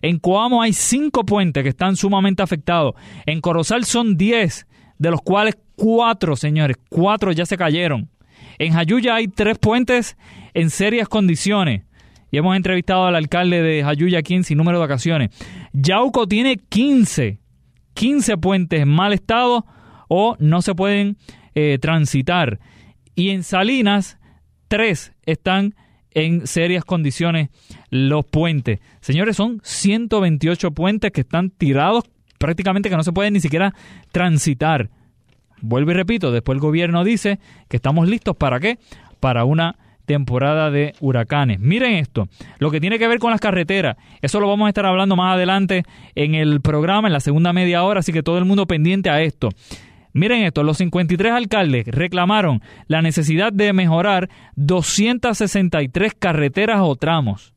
[0.02, 2.94] En Coamo hay 5 puentes que están sumamente afectados.
[3.26, 4.68] En Corozal son 10,
[5.00, 8.10] de los cuales cuatro, señores, cuatro ya se cayeron.
[8.60, 10.18] En Jayuya hay tres puentes
[10.54, 11.84] en serias condiciones.
[12.32, 15.30] Y hemos entrevistado al alcalde de Jayuya aquí en número de ocasiones.
[15.74, 17.40] Yauco tiene 15,
[17.96, 19.66] 15 puentes en mal estado
[20.10, 21.18] o no se pueden
[21.56, 22.60] eh, transitar.
[23.16, 24.20] Y en Salinas,
[24.68, 25.74] tres están
[26.12, 27.50] en serias condiciones
[27.90, 28.80] los puentes.
[29.02, 32.04] Señores, son 128 puentes que están tirados
[32.40, 33.76] prácticamente que no se pueden ni siquiera
[34.12, 34.90] transitar.
[35.62, 38.80] Vuelvo y repito, después el gobierno dice que estamos listos para qué?
[39.20, 39.76] Para una
[40.06, 41.60] temporada de huracanes.
[41.60, 44.88] Miren esto, lo que tiene que ver con las carreteras, eso lo vamos a estar
[44.88, 45.84] hablando más adelante
[46.16, 49.22] en el programa, en la segunda media hora, así que todo el mundo pendiente a
[49.22, 49.50] esto.
[50.14, 57.54] Miren esto, los 53 alcaldes reclamaron la necesidad de mejorar 263 carreteras o tramos.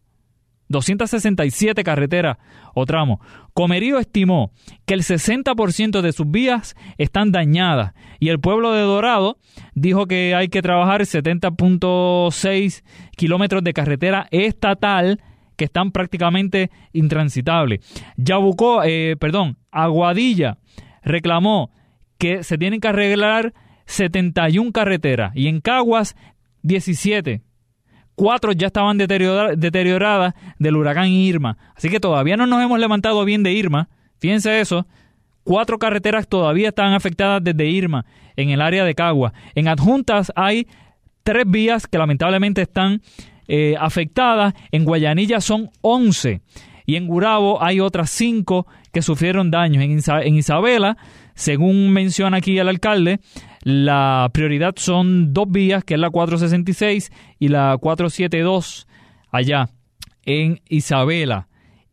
[0.72, 2.38] 267 carreteras
[2.74, 3.20] o tramos.
[3.54, 4.50] Comerío estimó
[4.84, 9.38] que el 60% de sus vías están dañadas y el pueblo de Dorado
[9.74, 12.82] dijo que hay que trabajar 70.6
[13.16, 15.20] kilómetros de carretera estatal
[15.56, 17.80] que están prácticamente intransitables.
[18.16, 20.58] Yabucó, eh, perdón, Aguadilla
[21.04, 21.70] reclamó
[22.18, 23.52] que se tienen que arreglar
[23.86, 26.16] 71 carreteras y en Caguas
[26.62, 27.42] 17
[28.14, 31.56] cuatro ya estaban deterioradas del huracán Irma.
[31.74, 33.88] Así que todavía no nos hemos levantado bien de Irma.
[34.18, 34.86] Fíjense eso.
[35.44, 38.04] Cuatro carreteras todavía están afectadas desde Irma
[38.36, 39.32] en el área de Cagua.
[39.54, 40.68] En adjuntas hay
[41.24, 43.02] tres vías que lamentablemente están
[43.48, 44.54] eh, afectadas.
[44.70, 46.40] En Guayanilla son 11.
[46.86, 49.82] Y en Gurabo hay otras cinco que sufrieron daños.
[49.82, 50.96] En, Isabela,
[51.34, 53.20] según menciona aquí el alcalde,
[53.62, 58.86] la prioridad son dos vías, que es la 466 y la 472
[59.30, 59.68] allá
[60.24, 61.48] en Isabela.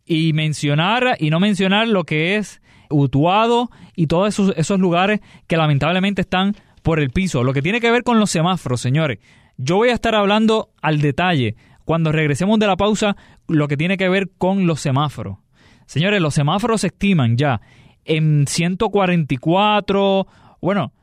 [0.06, 5.58] Y mencionar y no mencionar lo que es Utuado y todos esos, esos lugares que
[5.58, 7.44] lamentablemente están por el piso.
[7.44, 9.20] Lo que tiene que ver con los semáforos, señores.
[9.58, 11.56] Yo voy a estar hablando al detalle
[11.86, 13.16] cuando regresemos de la pausa
[13.48, 15.38] lo que tiene que ver con los semáforos.
[15.86, 17.62] Señores, los semáforos se estiman ya
[18.06, 20.28] en 144,
[20.62, 20.94] bueno,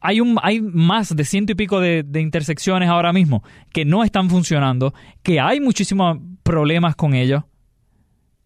[0.00, 3.42] hay, un, hay más de ciento y pico de, intersecciones ahora mismo
[3.72, 7.44] que no están funcionando, que hay muchísimos problemas con ellos.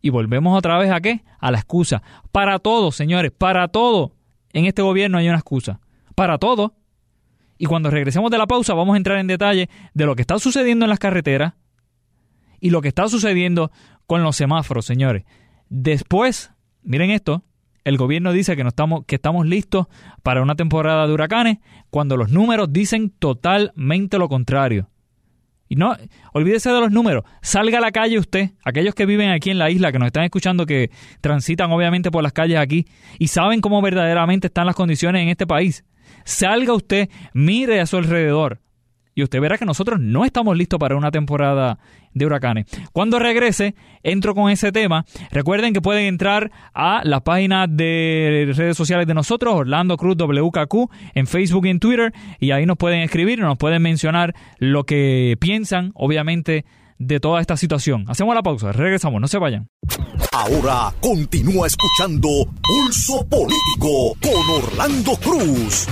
[0.00, 1.24] Y volvemos otra vez a qué?
[1.40, 2.02] A la excusa.
[2.30, 4.12] Para todo, señores, para todo.
[4.52, 5.80] En este gobierno hay una excusa.
[6.14, 6.74] Para todo.
[7.58, 10.38] Y cuando regresemos de la pausa vamos a entrar en detalle de lo que está
[10.38, 11.54] sucediendo en las carreteras
[12.60, 13.70] y lo que está sucediendo
[14.06, 15.24] con los semáforos, señores.
[15.68, 17.42] Después, miren esto,
[17.86, 19.86] el gobierno dice que, no estamos, que estamos listos
[20.24, 24.90] para una temporada de huracanes cuando los números dicen totalmente lo contrario.
[25.68, 25.96] Y no,
[26.32, 27.22] olvídese de los números.
[27.42, 30.24] Salga a la calle usted, aquellos que viven aquí en la isla, que nos están
[30.24, 32.86] escuchando, que transitan obviamente por las calles aquí
[33.20, 35.84] y saben cómo verdaderamente están las condiciones en este país.
[36.24, 38.62] Salga usted, mire a su alrededor
[39.16, 41.78] y usted verá que nosotros no estamos listos para una temporada
[42.12, 42.66] de huracanes.
[42.92, 45.06] Cuando regrese, entro con ese tema.
[45.30, 50.90] Recuerden que pueden entrar a la página de redes sociales de nosotros, Orlando Cruz WKQ,
[51.14, 55.36] en Facebook y en Twitter, y ahí nos pueden escribir, nos pueden mencionar lo que
[55.40, 56.66] piensan, obviamente,
[56.98, 58.04] de toda esta situación.
[58.08, 59.68] Hacemos la pausa, regresamos, no se vayan.
[60.32, 62.28] Ahora continúa escuchando
[62.62, 65.86] Pulso Político con Orlando Cruz.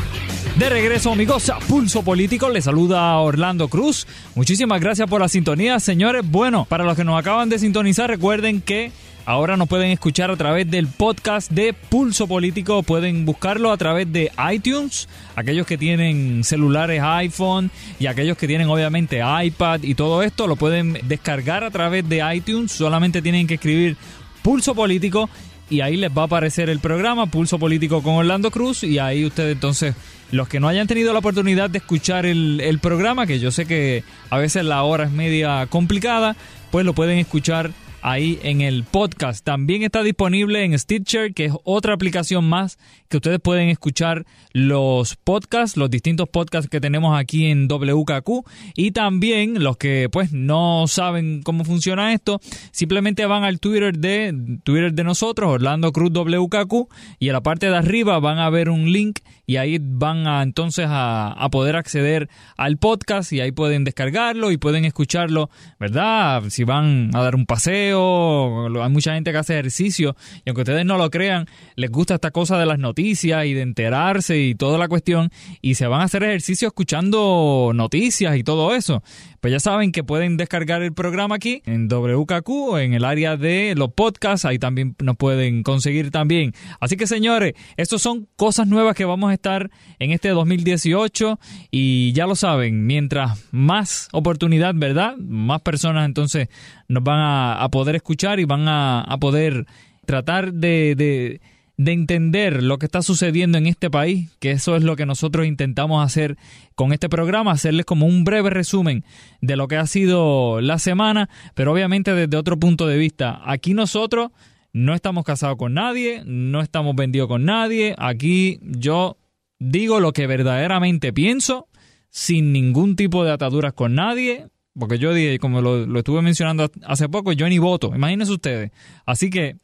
[0.58, 4.06] De regreso, amigos, a Pulso Político, le saluda Orlando Cruz.
[4.36, 6.22] Muchísimas gracias por la sintonía, señores.
[6.24, 8.92] Bueno, para los que nos acaban de sintonizar, recuerden que
[9.26, 12.82] Ahora nos pueden escuchar a través del podcast de Pulso Político.
[12.82, 15.08] Pueden buscarlo a través de iTunes.
[15.34, 20.56] Aquellos que tienen celulares iPhone y aquellos que tienen obviamente iPad y todo esto lo
[20.56, 22.72] pueden descargar a través de iTunes.
[22.72, 23.96] Solamente tienen que escribir
[24.42, 25.30] Pulso Político
[25.70, 29.24] y ahí les va a aparecer el programa Pulso Político con Orlando Cruz y ahí
[29.24, 29.94] ustedes entonces
[30.34, 34.04] los que no hayan tenido la oportunidad de escuchar el, programa, que yo sé que
[34.30, 36.36] a veces la hora es media complicada,
[36.70, 37.70] pues lo pueden escuchar
[38.04, 39.42] ahí en el podcast.
[39.44, 45.16] También está disponible en Stitcher, que es otra aplicación más que ustedes pueden escuchar los
[45.16, 50.86] podcasts, los distintos podcasts que tenemos aquí en WKQ y también los que pues no
[50.86, 52.40] saben cómo funciona esto,
[52.72, 56.88] simplemente van al Twitter de Twitter de nosotros, Orlando Cruz WKQ
[57.18, 60.42] y en la parte de arriba van a ver un link y ahí van a
[60.42, 66.42] entonces a, a poder acceder al podcast y ahí pueden descargarlo y pueden escucharlo, ¿verdad?
[66.48, 70.84] Si van a dar un paseo hay mucha gente que hace ejercicio y aunque ustedes
[70.84, 74.78] no lo crean, les gusta esta cosa de las noticias y de enterarse y toda
[74.78, 75.30] la cuestión
[75.60, 79.02] y se van a hacer ejercicio escuchando noticias y todo eso.
[79.44, 83.74] Pues ya saben que pueden descargar el programa aquí en WKQ, en el área de
[83.76, 86.54] los podcasts, ahí también nos pueden conseguir también.
[86.80, 91.38] Así que señores, estas son cosas nuevas que vamos a estar en este 2018
[91.70, 95.14] y ya lo saben, mientras más oportunidad, ¿verdad?
[95.18, 96.48] Más personas entonces
[96.88, 99.66] nos van a, poder escuchar y van a, poder
[100.06, 101.42] tratar de
[101.76, 106.04] entender lo que está sucediendo en este país, que eso es lo que nosotros intentamos
[106.04, 106.36] hacer
[106.74, 109.04] con este programa, hacerles como un breve resumen
[109.40, 113.40] de lo que ha sido la semana, pero obviamente desde otro punto de vista.
[113.44, 114.30] Aquí nosotros
[114.72, 119.16] no estamos casados con nadie, no estamos vendidos con nadie, aquí yo
[119.58, 121.68] digo lo que verdaderamente pienso,
[122.10, 124.46] sin ningún tipo de ataduras con nadie,
[124.78, 128.72] porque yo dije, como lo, lo estuve mencionando hace poco, yo ni voto, imagínense ustedes.
[129.06, 129.56] Así que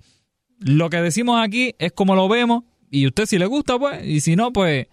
[0.61, 4.21] lo que decimos aquí es como lo vemos y usted si le gusta, pues, y
[4.21, 4.87] si no, pues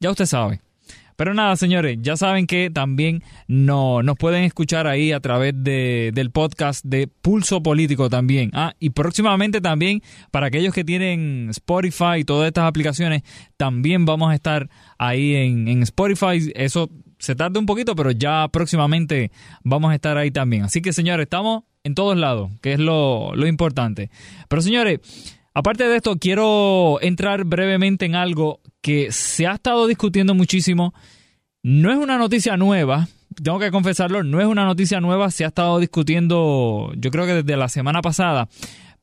[0.00, 0.60] ya usted sabe.
[1.16, 6.10] Pero nada, señores, ya saben que también no, nos pueden escuchar ahí a través de,
[6.14, 8.50] del podcast de Pulso Político también.
[8.52, 13.22] Ah, y próximamente también, para aquellos que tienen Spotify y todas estas aplicaciones,
[13.56, 16.52] también vamos a estar ahí en, en Spotify.
[16.54, 19.30] Eso se tarda un poquito, pero ya próximamente
[19.62, 20.64] vamos a estar ahí también.
[20.64, 24.10] Así que, señores, estamos en todos lados, que es lo, lo importante.
[24.48, 25.00] Pero, señores,
[25.58, 30.92] Aparte de esto, quiero entrar brevemente en algo que se ha estado discutiendo muchísimo.
[31.62, 33.08] No es una noticia nueva,
[33.42, 37.42] tengo que confesarlo, no es una noticia nueva, se ha estado discutiendo yo creo que
[37.42, 38.50] desde la semana pasada,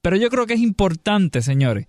[0.04, 1.88] pero yo creo que es importante, señores,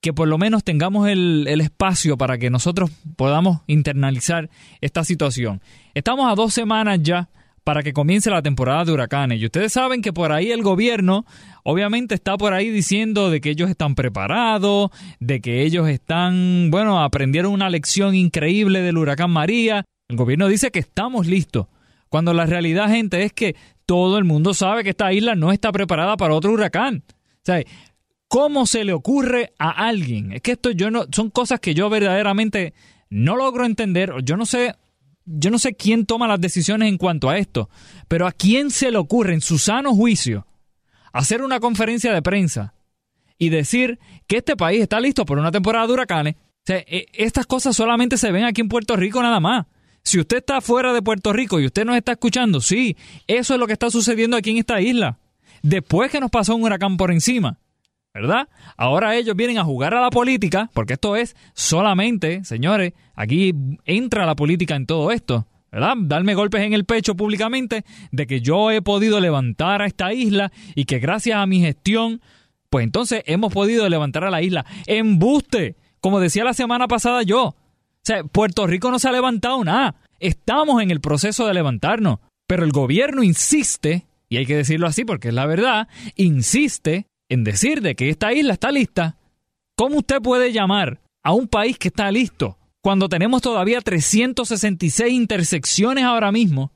[0.00, 4.48] que por lo menos tengamos el, el, espacio para que nosotros podamos internalizar
[4.80, 5.60] esta situación.
[5.94, 7.28] Estamos a dos semanas ya
[7.68, 9.42] para que comience la temporada de huracanes.
[9.42, 11.26] Y ustedes saben que por ahí el gobierno
[11.64, 17.02] obviamente está por ahí diciendo de que ellos están preparados, de que ellos están, bueno,
[17.02, 19.84] aprendieron una lección increíble del huracán María.
[20.08, 21.66] El gobierno dice que estamos listos.
[22.08, 25.70] Cuando la realidad, gente, es que todo el mundo sabe que esta isla no está
[25.70, 27.04] preparada para otro huracán.
[27.06, 27.62] O sea,
[28.28, 30.32] ¿cómo se le ocurre a alguien?
[30.32, 32.74] Es que esto yo no, son cosas que yo verdaderamente
[33.10, 34.12] no logro entender.
[34.22, 34.74] Yo no sé
[35.30, 37.68] yo no sé quién toma las decisiones en cuanto a esto,
[38.08, 40.46] pero a quién se le ocurre en su sano juicio
[41.12, 42.74] hacer una conferencia de prensa
[43.38, 46.34] y decir que este país está listo por una temporada de huracanes.
[46.66, 49.66] E, estas cosas solamente se ven aquí en Puerto Rico nada más.
[50.02, 53.60] Si usted está fuera de Puerto Rico y usted nos está escuchando, sí, eso es
[53.60, 55.18] lo que está sucediendo aquí en esta isla.
[55.62, 57.58] Después que nos pasó un huracán por encima.
[58.14, 58.48] ¿Verdad?
[58.76, 64.26] Ahora ellos vienen a jugar a la política, porque esto es solamente, señores, aquí entra
[64.26, 65.46] la política en todo esto.
[65.70, 65.94] ¿verdad?
[65.98, 70.50] Darme golpes en el pecho públicamente de que yo he podido levantar a esta isla
[70.74, 72.22] y que gracias a mi gestión,
[72.70, 74.64] pues entonces hemos podido levantar a la isla.
[74.86, 77.44] Embuste, como decía la semana pasada yo.
[77.48, 77.56] O
[78.02, 79.96] sea, Puerto Rico no se ha levantado nada.
[80.20, 82.20] Estamos en el proceso de levantarnos.
[82.46, 87.44] Pero el gobierno insiste, y hay que decirlo así porque es la verdad, insiste en
[87.44, 89.16] decir de que esta isla está lista,
[89.76, 96.04] ¿cómo usted puede llamar a un país que está listo cuando tenemos todavía 366 intersecciones
[96.04, 96.72] ahora mismo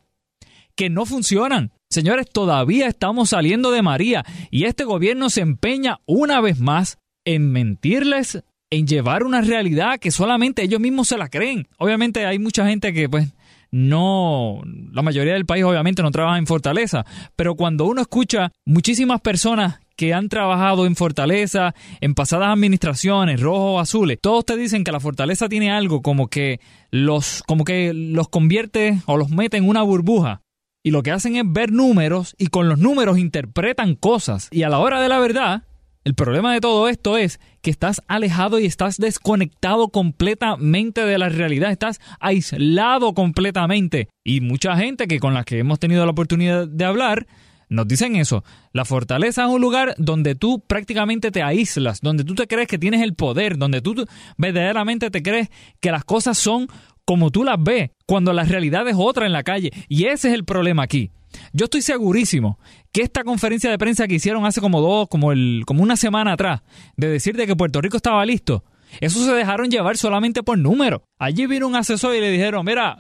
[0.77, 1.73] que no funcionan?
[1.91, 7.53] Señores, todavía estamos saliendo de María y este gobierno se empeña una vez más en
[7.53, 11.69] mentirles, en llevar una realidad que solamente ellos mismos se la creen.
[11.77, 13.29] Obviamente hay mucha gente que pues
[13.71, 14.63] no,
[14.93, 17.05] la mayoría del país obviamente no trabaja en Fortaleza,
[17.37, 23.77] pero cuando uno escucha muchísimas personas que han trabajado en Fortaleza, en pasadas administraciones, rojos
[23.77, 27.93] o azules, todos te dicen que la Fortaleza tiene algo como que los, como que
[27.95, 30.43] los convierte o los mete en una burbuja.
[30.85, 34.49] Y lo que hacen es ver números y con los números interpretan cosas.
[34.51, 35.63] Y a la hora de la verdad,
[36.05, 41.29] el problema de todo esto es que estás alejado y estás desconectado completamente de la
[41.29, 44.09] realidad, estás aislado completamente.
[44.25, 47.29] Y mucha gente que con la que hemos tenido la oportunidad de hablar
[47.73, 48.45] nos dicen eso.
[48.73, 52.79] La fortaleza es un lugar donde tú prácticamente te aíslas, donde tú te crees que
[52.79, 54.05] tienes el poder, donde tú
[54.37, 55.49] verdaderamente te crees
[55.81, 56.69] que las cosas son
[57.05, 59.71] como tú las ves, cuando la realidad es otra en la calle.
[59.89, 61.11] Y ese es el problema aquí.
[61.53, 62.59] Yo estoy segurísimo
[62.93, 66.35] que esta conferencia de prensa que hicieron hace como dos, como, el, como una semana
[66.35, 66.61] atrás,
[66.97, 68.65] de decir de que Puerto Rico estaba listo,
[69.01, 71.03] eso se dejaron llevar solamente por número.
[71.19, 72.99] Allí vino un asesor y le dijeron, mira,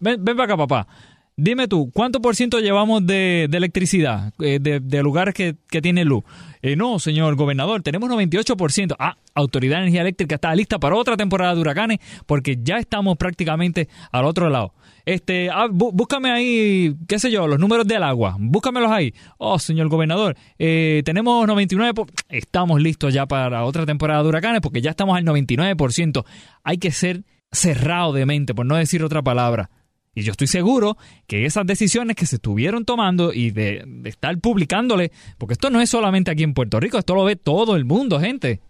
[0.00, 0.86] ven, ven para acá, papá.
[1.36, 6.22] Dime tú, ¿cuánto por ciento llevamos de, electricidad, eh, de, lugares que, tienen luz?
[6.62, 8.94] Eh, no, señor gobernador, tenemos 98%.
[9.00, 13.16] Ah, Autoridad de Energía Eléctrica está lista para otra temporada de huracanes porque ya estamos
[13.16, 14.74] prácticamente al otro lado.
[15.04, 18.36] Este, ah, búscame ahí, qué sé yo, los números del agua.
[18.38, 19.12] Búscamelos ahí.
[19.36, 22.06] Oh, señor gobernador, eh, tenemos 99%.
[22.28, 26.24] Estamos listos ya para otra temporada de huracanes porque ya estamos al 99%.
[26.62, 29.68] Hay que ser cerrado de mente, por no decir otra palabra.
[30.14, 30.96] Y yo estoy seguro
[31.26, 35.90] que esas decisiones que se estuvieron tomando y de, estar publicándole, porque esto no es
[35.90, 38.60] solamente aquí en Puerto Rico, esto lo ve todo el mundo, gente.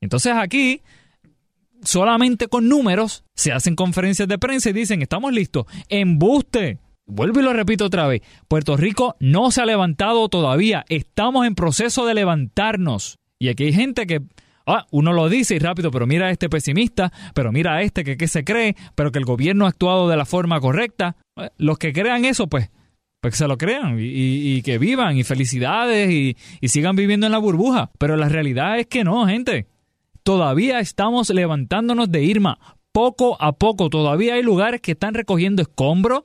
[0.00, 0.82] Entonces aquí,
[1.82, 5.66] solamente con números, se hacen conferencias de prensa y dicen, estamos listos.
[5.88, 6.78] Embuste.
[7.08, 8.22] Vuelvo y lo repito otra vez.
[8.48, 10.84] Puerto Rico no se ha levantado todavía.
[10.88, 13.18] Estamos en proceso de levantarnos.
[13.38, 14.22] Y aquí hay gente que
[14.66, 18.02] Ah, uno lo dice y rápido, pero mira a este pesimista, pero mira a este
[18.02, 21.16] que, se cree, pero que el gobierno ha actuado de la forma correcta.
[21.36, 22.72] Eh, los que crean eso, pues,
[23.20, 26.36] pues que se lo crean y, que vivan y felicidades y,
[26.66, 27.92] sigan viviendo en la burbuja.
[27.96, 29.68] Pero la realidad es que no, gente.
[30.24, 32.58] Todavía estamos levantándonos de Irma.
[32.90, 36.24] Poco a poco, todavía hay lugares que están recogiendo escombros.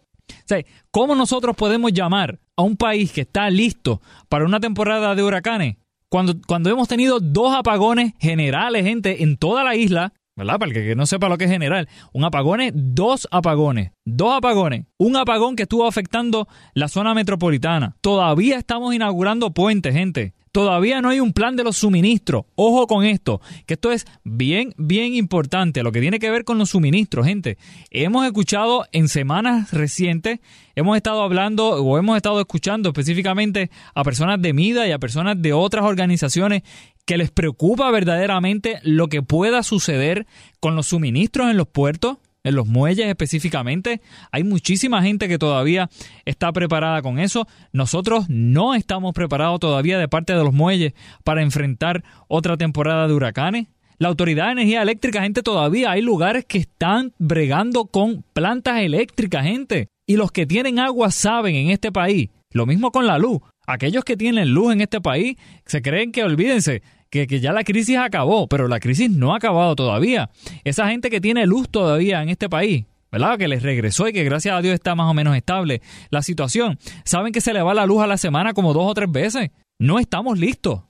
[0.91, 5.75] ¿cómo nosotros podemos llamar a un país que está listo para una temporada de huracanes
[6.11, 10.59] Cuando, cuando hemos tenido dos apagones generales, gente, en toda la isla, ¿verdad?
[10.59, 11.87] Para el que no sepa lo que es general.
[12.11, 13.91] Un apagón es dos apagones.
[14.03, 14.87] Dos apagones.
[14.97, 17.95] Un apagón que estuvo afectando la zona metropolitana.
[18.01, 20.33] Todavía estamos inaugurando puentes, gente.
[20.51, 22.43] Todavía no hay un plan de los suministros.
[22.55, 26.57] Ojo con esto, que esto es bien, bien importante, lo que tiene que ver con
[26.57, 27.57] los suministros, gente.
[27.89, 30.39] Hemos escuchado en semanas recientes,
[30.75, 35.41] hemos estado hablando o hemos estado escuchando específicamente a personas de MIDA y a personas
[35.41, 36.63] de otras organizaciones
[37.05, 40.27] que les preocupa verdaderamente lo que pueda suceder
[40.59, 44.01] con los suministros en los puertos en los muelles específicamente.
[44.31, 45.89] Hay muchísima gente que todavía
[46.25, 47.47] está preparada con eso.
[47.71, 53.13] Nosotros no estamos preparados todavía de parte de los muelles para enfrentar otra temporada de
[53.13, 53.67] huracanes.
[53.97, 59.43] La Autoridad de Energía Eléctrica, gente, todavía hay lugares que están bregando con plantas eléctricas,
[59.43, 59.89] gente.
[60.07, 62.29] Y los que tienen agua saben en este país.
[62.51, 63.41] Lo mismo con la luz.
[63.67, 66.81] Aquellos que tienen luz en este país se creen que, olvídense,
[67.11, 70.29] que, ya la crisis acabó, pero la crisis no ha acabado todavía.
[70.63, 73.37] Esa gente que tiene luz todavía en este país, ¿verdad?
[73.37, 76.79] Que les regresó y que gracias a Dios está más o menos estable la situación.
[77.03, 79.51] Saben que se le va la luz a la semana como dos o tres veces.
[79.77, 80.83] No estamos listos.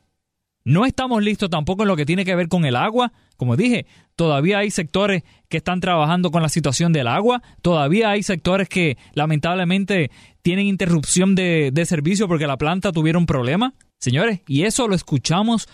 [0.63, 3.11] No estamos listos tampoco en lo que tiene que ver con el agua.
[3.35, 7.41] Como dije, todavía hay sectores que están trabajando con la situación del agua.
[7.63, 10.11] Todavía hay sectores que lamentablemente
[10.43, 13.73] tienen interrupción de, de servicio porque la planta tuvieron problemas.
[13.99, 15.67] Señores, y eso lo escuchamos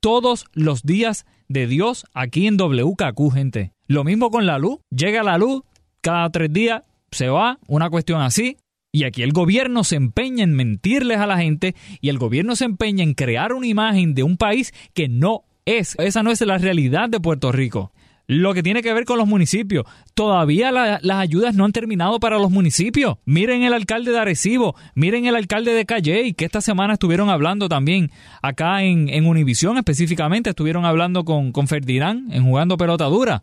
[0.00, 3.72] todos los días de Dios aquí en WKQ, gente.
[3.86, 4.80] Lo mismo con la luz.
[4.90, 5.62] Llega la luz,
[6.00, 8.56] cada tres días se va, una cuestión así.
[8.92, 12.64] Y aquí el gobierno se empeña en mentirles a la gente y el gobierno se
[12.64, 15.94] empeña en crear una imagen de un país que no es.
[15.98, 17.92] Esa no es la realidad de Puerto Rico
[18.30, 19.84] lo que tiene que ver con los municipios.
[20.14, 23.16] Todavía las ayudas no han terminado para los municipios.
[23.24, 27.68] Miren el alcalde de Arecibo, miren el alcalde de Calley, que esta semana estuvieron hablando
[27.68, 33.42] también acá en, en Univisión específicamente, estuvieron hablando con, con Ferdinand en jugando pelota dura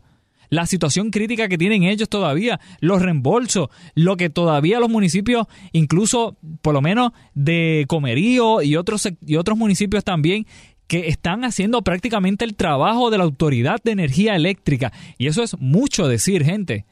[0.50, 6.38] la situación crítica que tienen ellos todavía, los reembolsos, lo que todavía los municipios, incluso
[6.62, 10.46] por lo menos de Comerío y otros, y otros municipios también,
[10.88, 14.92] que están haciendo prácticamente el trabajo de la Autoridad de Energía Eléctrica.
[15.18, 16.86] Y eso es mucho decir, gente.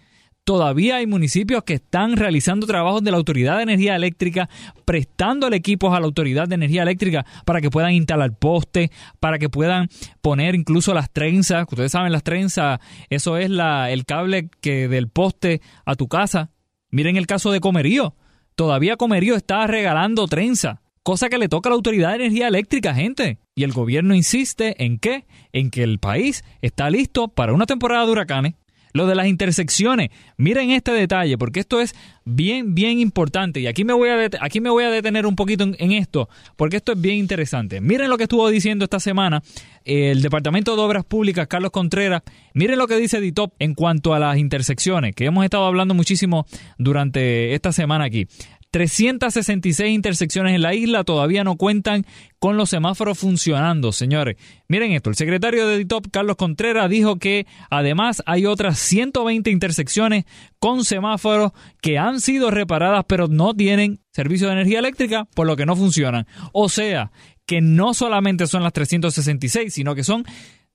[0.44, 4.49] Todavía hay municipios que están realizando trabajos de la Autoridad de Energía Eléctrica,
[4.84, 9.49] prestándole equipos a la Autoridad de Energía Eléctrica para que puedan instalar postes, para que
[9.49, 9.88] puedan
[10.20, 11.66] poner incluso las trenzas.
[11.68, 12.78] Ustedes saben, las trenzas,
[13.11, 16.51] eso es el cable que del poste a tu casa.
[16.90, 18.14] Miren el caso de Comerío.
[18.55, 22.93] Todavía Comerío está regalando trenza cosa que le toca a la Autoridad de Energía Eléctrica,
[22.93, 23.39] gente.
[23.55, 25.25] Y el gobierno insiste en qué?
[25.53, 28.55] En que el país está listo para una temporada de huracanes.
[28.93, 31.95] Lo de las intersecciones, miren este detalle, porque esto es
[32.25, 33.61] bien, bien importante.
[33.61, 36.79] Y aquí me voy a, aquí me voy a detener un poquito en, esto, porque
[36.79, 37.81] esto es bien interesante.
[37.81, 39.43] Miren lo que estuvo diciendo esta semana
[39.85, 42.23] el Departamento de Obras Públicas, Carlos Contreras.
[42.55, 46.47] Miren lo que dice DITOP en cuanto a las intersecciones, que hemos estado hablando muchísimo
[46.79, 48.27] durante esta semana aquí.
[48.71, 52.05] 366 intersecciones en la isla todavía no cuentan
[52.39, 54.37] con los semáforos funcionando, señores.
[54.69, 60.25] Miren esto, el secretario de DITOP, Carlos Contreras, dijo que además hay otras 120 intersecciones
[60.59, 65.57] con semáforos que han sido reparadas pero no tienen servicio de energía eléctrica, por lo
[65.57, 66.27] que no funcionan.
[66.53, 67.12] O sea,
[67.47, 70.25] que no solamente son las 366, sino que son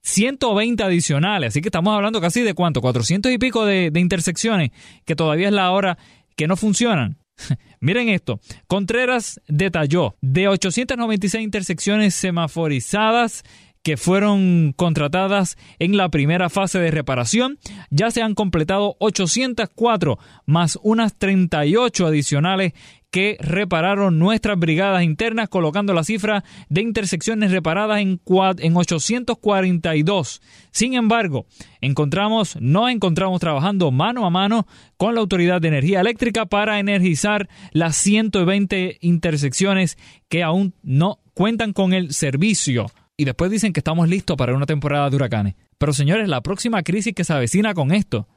[0.03, 1.49] 120 adicionales.
[1.49, 4.71] Así que estamos hablando casi de cuánto, 400 y pico de, de intersecciones
[5.05, 5.97] que todavía es la hora
[6.35, 7.17] que no funcionan.
[7.79, 13.43] Miren esto, Contreras detalló de 896 intersecciones semaforizadas
[13.83, 17.57] que fueron contratadas en la primera fase de reparación,
[17.89, 22.73] ya se han completado 804 más unas 38 adicionales
[23.11, 28.21] que repararon nuestras brigadas internas, colocando la cifra de intersecciones reparadas en,
[28.59, 30.41] en 842.
[30.71, 31.45] Sin embargo,
[31.81, 37.49] encontramos, no encontramos trabajando mano a mano con la Autoridad de Energía Eléctrica para energizar
[37.73, 39.97] las 120 intersecciones
[40.29, 42.87] que aún no cuentan con el servicio.
[43.17, 45.55] Y después dicen que estamos listos para una temporada de huracanes.
[45.77, 48.27] Pero señores, la próxima crisis que se avecina con esto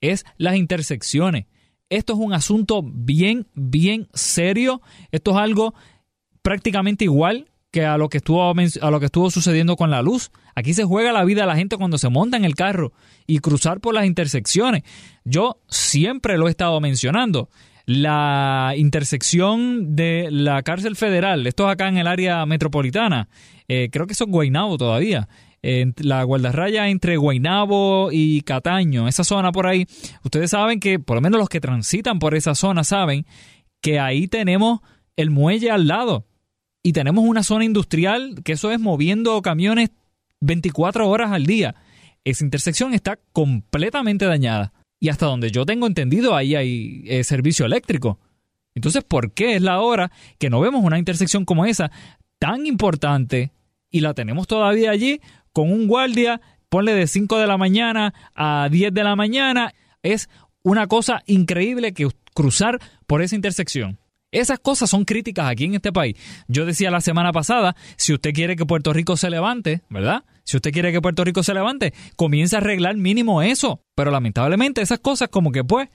[0.00, 1.46] es las intersecciones.
[1.90, 4.80] Esto es un asunto bien, bien serio.
[5.12, 5.74] Esto es algo
[6.42, 10.30] prácticamente igual que a lo que estuvo a lo que estuvo sucediendo con la luz.
[10.54, 12.92] Aquí se juega la vida de la gente cuando se monta en el carro
[13.26, 14.82] y cruzar por las intersecciones.
[15.24, 17.48] Yo siempre lo he estado mencionando.
[17.86, 23.28] La intersección de la cárcel federal, esto es acá en el área metropolitana,
[23.68, 25.28] eh, creo que eso es Guaynabo todavía
[25.98, 29.86] la guardarraya entre Guainabo y Cataño, esa zona por ahí,
[30.22, 33.24] ustedes saben que, por lo menos los que transitan por esa zona saben
[33.80, 34.80] que ahí tenemos
[35.16, 36.26] el muelle al lado.
[36.86, 39.90] y tenemos una zona industrial que eso es moviendo camiones
[40.40, 41.74] 24 horas al día.
[42.24, 44.74] Esa intersección está completamente dañada.
[45.00, 48.18] Y hasta donde yo tengo entendido, ahí hay eh, servicio eléctrico.
[48.74, 51.90] Entonces, ¿por qué es la hora que no vemos una intersección como esa
[52.38, 53.52] tan importante
[53.94, 55.20] y la tenemos todavía allí
[55.52, 59.72] con un guardia, ponle de 5 de la mañana a 10 de la mañana?
[60.02, 60.28] Es
[60.64, 64.00] una cosa increíble que cruzar por esa intersección.
[64.32, 66.16] Esas cosas son críticas aquí en este país.
[66.48, 70.24] Yo decía la semana pasada, si usted quiere que Puerto Rico se levante, ¿verdad?
[70.42, 73.84] Si usted quiere que Puerto Rico se levante, comienza a arreglar mínimo eso.
[73.94, 75.88] Pero lamentablemente esas cosas como que pues,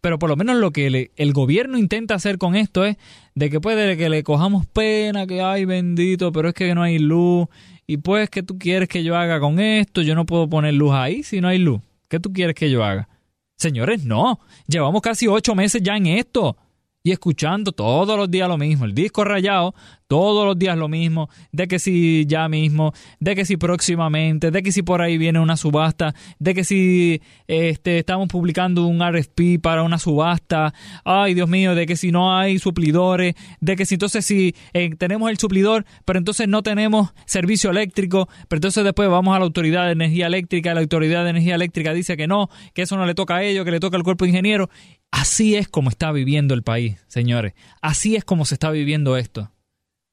[0.00, 2.96] pero por lo menos lo que el gobierno intenta hacer con esto es
[3.34, 6.98] de que puede que le cojamos pena, que ay bendito, pero es que no hay
[6.98, 7.48] luz.
[7.86, 10.02] Y pues, ¿qué tú quieres que yo haga con esto?
[10.02, 11.80] Yo no puedo poner luz ahí si no hay luz.
[12.08, 13.08] ¿Qué tú quieres que yo haga?
[13.56, 14.40] Señores, no.
[14.68, 16.56] Llevamos casi ocho meses ya en esto
[17.02, 19.74] y escuchando todos los días lo mismo, el disco rayado,
[20.06, 24.62] todos los días lo mismo, de que si ya mismo, de que si próximamente, de
[24.62, 29.62] que si por ahí viene una subasta, de que si este, estamos publicando un RFP
[29.62, 30.74] para una subasta,
[31.04, 34.90] ay Dios mío, de que si no hay suplidores, de que si entonces si eh,
[34.96, 39.44] tenemos el suplidor, pero entonces no tenemos servicio eléctrico, pero entonces después vamos a la
[39.44, 43.06] autoridad de energía eléctrica, la autoridad de energía eléctrica dice que no, que eso no
[43.06, 44.68] le toca a ellos, que le toca al cuerpo ingeniero,
[45.10, 47.54] Así es como está viviendo el país, señores.
[47.82, 49.50] Así es como se está viviendo esto.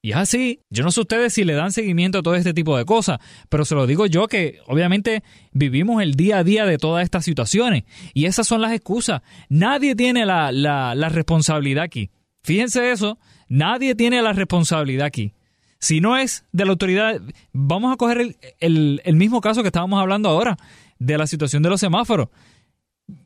[0.01, 0.61] Y es así.
[0.69, 3.19] Yo no sé ustedes si le dan seguimiento a todo este tipo de cosas,
[3.49, 7.25] pero se lo digo yo que obviamente vivimos el día a día de todas estas
[7.25, 7.83] situaciones.
[8.13, 9.21] Y esas son las excusas.
[9.49, 12.09] Nadie tiene la, la, responsabilidad aquí.
[12.41, 13.19] Fíjense eso.
[13.49, 15.33] Nadie tiene la responsabilidad aquí.
[15.79, 17.21] Si no es de la autoridad,
[17.51, 20.57] vamos a coger el, el mismo caso que estábamos hablando ahora,
[20.99, 22.29] de la situación de los semáforos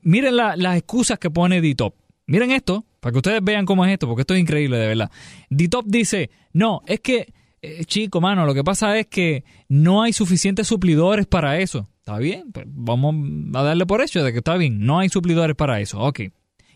[0.02, 1.96] miren las excusas que pone D-Top.
[2.28, 5.12] Miren esto, para que ustedes vean cómo es esto, porque esto es increíble, de verdad.
[5.50, 10.14] D-Top dice, no, es que, eh, chico, mano, lo que pasa es que no hay
[10.14, 11.90] suficientes suplidores para eso.
[11.98, 13.16] Está bien, pues vamos
[13.54, 16.22] a darle por hecho de que está bien, no hay suplidores para eso, ok.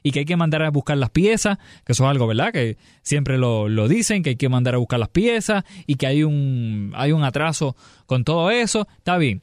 [0.04, 2.52] Y que hay que mandar a buscar las piezas, que eso es algo, ¿verdad?
[2.52, 6.06] Que siempre lo, lo dicen, que hay que mandar a buscar las piezas y que
[6.06, 7.76] hay un, hay un atraso
[8.06, 9.42] con todo eso, está bien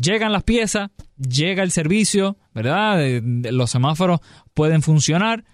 [0.00, 3.00] llegan las piezas, llega el servicio, ¿verdad?
[3.22, 4.20] Los semáforos
[4.54, 5.44] pueden funcionar,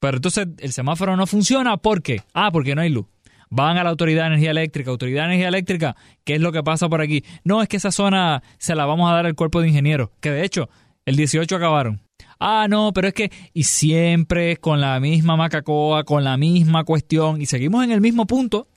[0.00, 2.22] pero entonces el semáforo no funciona, ¿por qué?
[2.34, 3.06] Ah, porque no hay luz.
[3.50, 4.90] Van a la Autoridad de Energía Eléctrica.
[4.90, 7.24] Autoridad de Energía Eléctrica, ¿qué es lo que pasa por aquí?
[7.44, 10.30] No, es que esa zona se la vamos a dar al cuerpo de ingenieros, que
[10.30, 10.68] de hecho,
[11.06, 12.02] el 18 acabaron.
[12.38, 17.40] Ah, no, pero es que, y siempre con la misma macacoa, con la misma cuestión,
[17.40, 18.68] y seguimos en el mismo punto,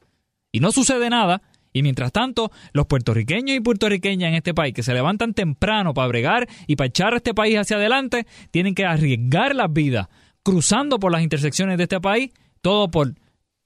[0.51, 1.41] y no sucede nada,
[1.73, 6.07] y mientras tanto, los puertorriqueños y puertorriqueñas en este país que se levantan temprano para
[6.07, 10.07] bregar y para echar a este país hacia adelante, tienen que arriesgar las vidas
[10.43, 13.13] cruzando por las intersecciones de este país, todo por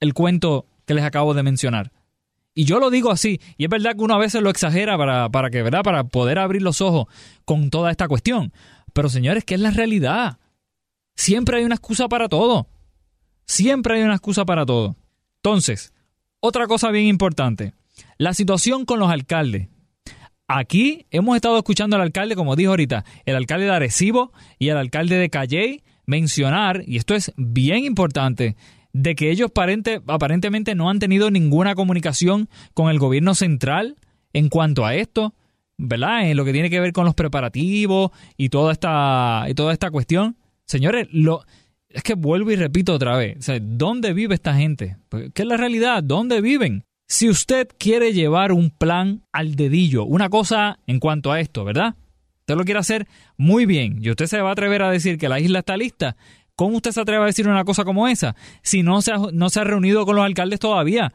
[0.00, 1.92] el cuento que les acabo de mencionar.
[2.54, 5.28] Y yo lo digo así, y es verdad que uno a veces lo exagera para,
[5.28, 5.82] para que, ¿verdad?
[5.82, 7.06] Para poder abrir los ojos
[7.44, 8.52] con toda esta cuestión.
[8.94, 10.38] Pero señores, ¿qué es la realidad?
[11.14, 12.66] Siempre hay una excusa para todo.
[13.44, 14.96] Siempre hay una excusa para todo.
[15.36, 15.92] Entonces,
[16.40, 17.74] otra cosa bien importante.
[18.18, 19.68] La situación con los alcaldes.
[20.48, 24.76] Aquí hemos estado escuchando al alcalde, como dijo ahorita, el alcalde de Arecibo y el
[24.76, 28.56] alcalde de Calley mencionar, y esto es bien importante,
[28.92, 29.50] de que ellos
[30.06, 33.96] aparentemente no han tenido ninguna comunicación con el gobierno central
[34.32, 35.34] en cuanto a esto,
[35.76, 36.30] ¿verdad?
[36.30, 39.90] En lo que tiene que ver con los preparativos y toda esta, y toda esta
[39.90, 40.36] cuestión.
[40.64, 41.44] Señores, lo,
[41.90, 44.96] es que vuelvo y repito otra vez, ¿dónde vive esta gente?
[45.10, 46.02] Pues, ¿Qué es la realidad?
[46.02, 46.84] ¿Dónde viven?
[47.08, 51.94] Si usted quiere llevar un plan al dedillo, una cosa en cuanto a esto, ¿verdad?
[52.40, 55.28] Usted lo quiere hacer muy bien y usted se va a atrever a decir que
[55.28, 56.16] la isla está lista.
[56.56, 59.50] ¿Cómo usted se atreve a decir una cosa como esa si no se ha, no
[59.50, 61.12] se ha reunido con los alcaldes todavía?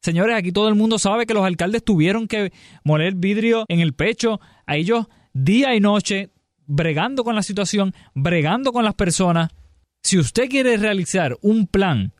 [0.00, 2.52] Señores, aquí todo el mundo sabe que los alcaldes tuvieron que
[2.84, 6.30] moler vidrio en el pecho a ellos día y noche,
[6.66, 9.50] bregando con la situación, bregando con las personas.
[10.02, 12.12] Si usted quiere realizar un plan,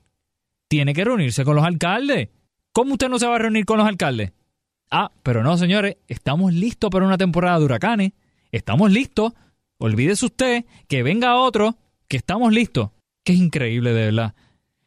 [0.68, 2.28] tiene que reunirse con los alcaldes.
[2.72, 4.32] ¿Cómo usted no se va a reunir con los alcaldes?
[4.90, 8.12] Ah, pero no, señores, estamos listos para una temporada de huracanes.
[8.50, 9.32] Estamos listos.
[9.78, 11.76] Olvídese usted que venga otro,
[12.08, 12.90] que estamos listos.
[13.24, 14.34] Que es increíble, de verdad.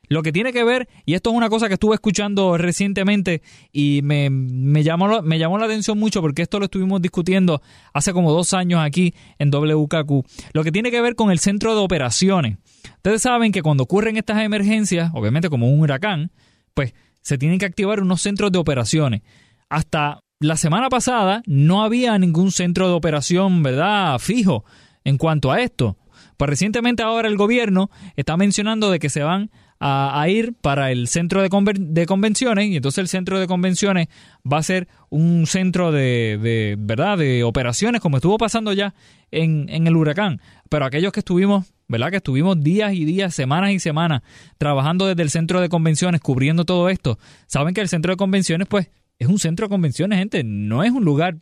[0.08, 4.02] Lo que tiene que ver, y esto es una cosa que estuve escuchando recientemente y
[4.04, 7.62] me, me, llamó, me llamó la atención mucho porque esto lo estuvimos discutiendo
[7.94, 10.26] hace como dos años aquí en WKQ.
[10.54, 12.58] Lo que tiene que ver con el centro de operaciones.
[12.98, 16.32] Ustedes saben que cuando ocurren estas emergencias, obviamente como un huracán,
[16.76, 16.94] pues
[17.26, 19.24] se tienen que activar unos centros de operaciones.
[19.68, 24.64] Hasta la semana pasada no había ningún centro de operación, ¿verdad?, fijo
[25.04, 25.98] en cuanto a esto.
[26.38, 29.50] Pues recientemente ahora el gobierno está mencionando de que se van
[29.80, 33.48] a, a ir para el centro de, conven- de convenciones y entonces el centro de
[33.48, 34.08] convenciones
[34.46, 38.94] va a ser un centro de, de verdad de operaciones como estuvo pasando ya
[39.32, 43.72] en, en el huracán pero aquellos que estuvimos verdad que estuvimos días y días semanas
[43.72, 44.22] y semanas
[44.58, 48.68] trabajando desde el centro de convenciones cubriendo todo esto saben que el centro de convenciones
[48.68, 51.38] pues es un centro de convenciones gente no es un lugar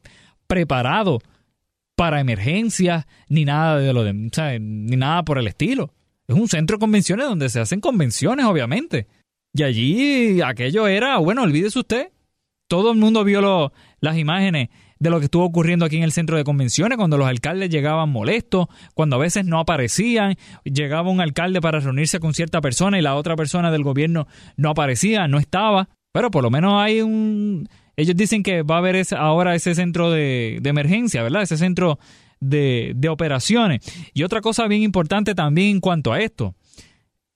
[0.48, 1.20] preparado
[1.96, 4.14] para emergencias ni nada de lo de,
[4.60, 5.94] ni nada por el estilo.
[6.28, 9.08] Es un centro de convenciones donde se hacen convenciones, obviamente.
[9.54, 12.12] Y allí aquello era, bueno, olvídese usted.
[12.68, 14.70] Todo el mundo vio las imágenes
[15.00, 18.10] de lo que estuvo ocurriendo aquí en el centro de convenciones, cuando los alcaldes llegaban
[18.10, 23.02] molestos, cuando a veces no aparecían, llegaba un alcalde para reunirse con cierta persona y
[23.02, 24.28] la otra persona del gobierno
[24.58, 25.89] no aparecía, no estaba.
[26.12, 27.68] Pero por lo menos hay un...
[27.96, 31.44] Ellos dicen que va a haber ese- ahora ese centro de, de emergencia, ¿verdad?
[31.44, 32.00] Ese centro
[32.39, 33.82] de, de operaciones.
[34.14, 36.56] Y otra cosa bien importante también en cuanto a esto.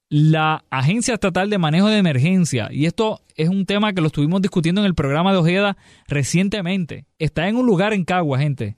[0.09, 4.41] La Agencia Estatal de Manejo de Emergencia, y esto es un tema que lo estuvimos
[4.41, 5.77] discutiendo en el programa de Ojeda
[6.07, 8.77] recientemente, está en un lugar en Cagua, gente,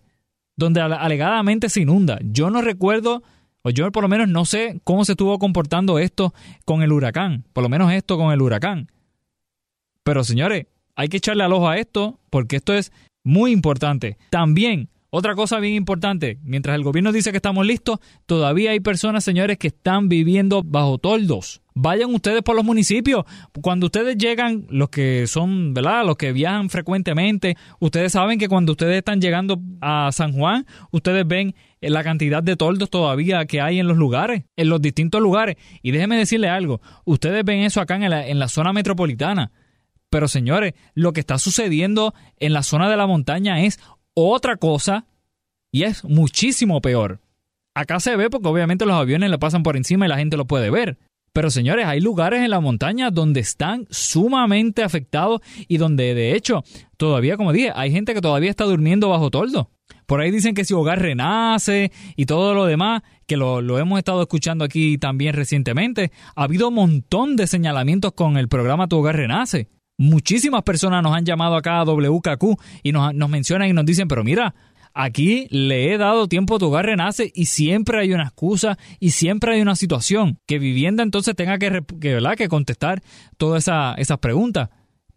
[0.56, 2.18] donde ale- alegadamente se inunda.
[2.24, 3.22] Yo no recuerdo,
[3.62, 6.34] o yo por lo menos no sé cómo se estuvo comportando esto
[6.66, 8.92] con el huracán, por lo menos esto con el huracán.
[10.04, 10.66] Pero señores,
[10.96, 12.92] hay que echarle al ojo a esto porque esto es
[13.24, 14.18] muy importante.
[14.32, 17.98] También, otra cosa bien importante, mientras el gobierno dice que estamos listos,
[18.28, 21.62] todavía hay personas, señores, que están viviendo bajo toldos.
[21.74, 23.24] Vayan ustedes por los municipios.
[23.62, 26.06] Cuando ustedes llegan, los que son, ¿verdad?
[26.06, 31.26] Los que viajan frecuentemente, ustedes saben que cuando ustedes están llegando a San Juan, ustedes
[31.26, 35.56] ven la cantidad de toldos todavía que hay en los lugares, en los distintos lugares.
[35.82, 39.52] Y déjenme decirle algo, ustedes ven eso acá en la, en la zona metropolitana.
[40.10, 43.80] Pero señores, lo que está sucediendo en la zona de la montaña es
[44.14, 45.06] otra cosa
[45.72, 47.20] y es muchísimo peor.
[47.76, 50.46] Acá se ve porque obviamente los aviones le pasan por encima y la gente lo
[50.46, 50.98] puede ver.
[51.32, 56.64] Pero señores, hay lugares en la montaña donde están sumamente afectados y donde de hecho
[56.98, 59.70] todavía, como dije, hay gente que todavía está durmiendo bajo toldo.
[60.06, 64.00] Por ahí dicen que si Hogar renace y todo lo demás, que lo, lo hemos
[64.00, 68.98] estado escuchando aquí también recientemente, ha habido un montón de señalamientos con el programa Tu
[68.98, 69.68] Hogar Renace.
[70.00, 74.24] Muchísimas personas nos han llamado acá a WKQ y nos, mencionan y nos dicen, pero
[74.24, 74.56] mira,
[74.94, 79.12] aquí le he dado tiempo a Tu Hogar Renace y siempre hay una excusa y
[79.12, 82.36] siempre hay una situación que vivienda entonces tenga que, que, ¿verdad?
[82.38, 83.02] que contestar
[83.38, 84.70] todas esa- esas preguntas.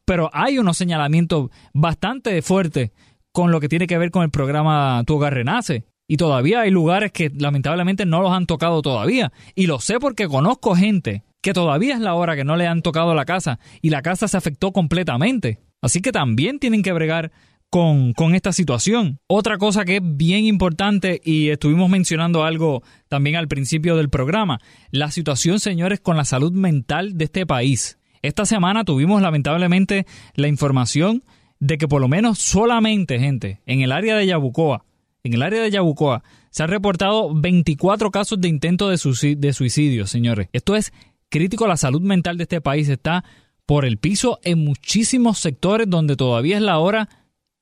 [0.04, 2.90] Pero hay unos señalamientos bastante fuertes
[3.30, 5.84] con lo que tiene que ver con el programa Tu Hogar Renace.
[6.08, 9.32] Y todavía hay lugares que lamentablemente no los han tocado todavía.
[9.54, 12.80] Y lo sé porque conozco gente que todavía es la hora que no le han
[12.82, 15.58] tocado la casa y la casa se afectó completamente.
[15.82, 17.32] Así que también tienen que bregar
[17.68, 19.18] con, con esta situación.
[19.26, 24.60] Otra cosa que es bien importante y estuvimos mencionando algo también al principio del programa,
[24.90, 27.98] la situación, señores, con la salud mental de este país.
[28.22, 31.24] Esta semana tuvimos lamentablemente la información
[31.58, 34.84] de que por lo menos solamente, gente, en el área de Yabucoa,
[35.24, 40.08] en el área de Yabucoa, se han reportado 24 casos de intento de suicidio, de
[40.08, 40.48] señores.
[40.52, 40.92] Esto es
[41.32, 41.66] crítico.
[41.66, 43.24] La salud mental de este país está
[43.66, 47.08] por el piso en muchísimos sectores donde todavía es la hora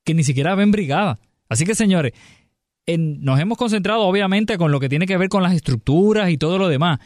[0.04, 1.18] que ni siquiera ven brigada.
[1.48, 2.12] Así que, señores,
[2.86, 6.36] en- nos hemos concentrado obviamente con lo que tiene que ver con las estructuras y
[6.36, 6.98] todo lo demás,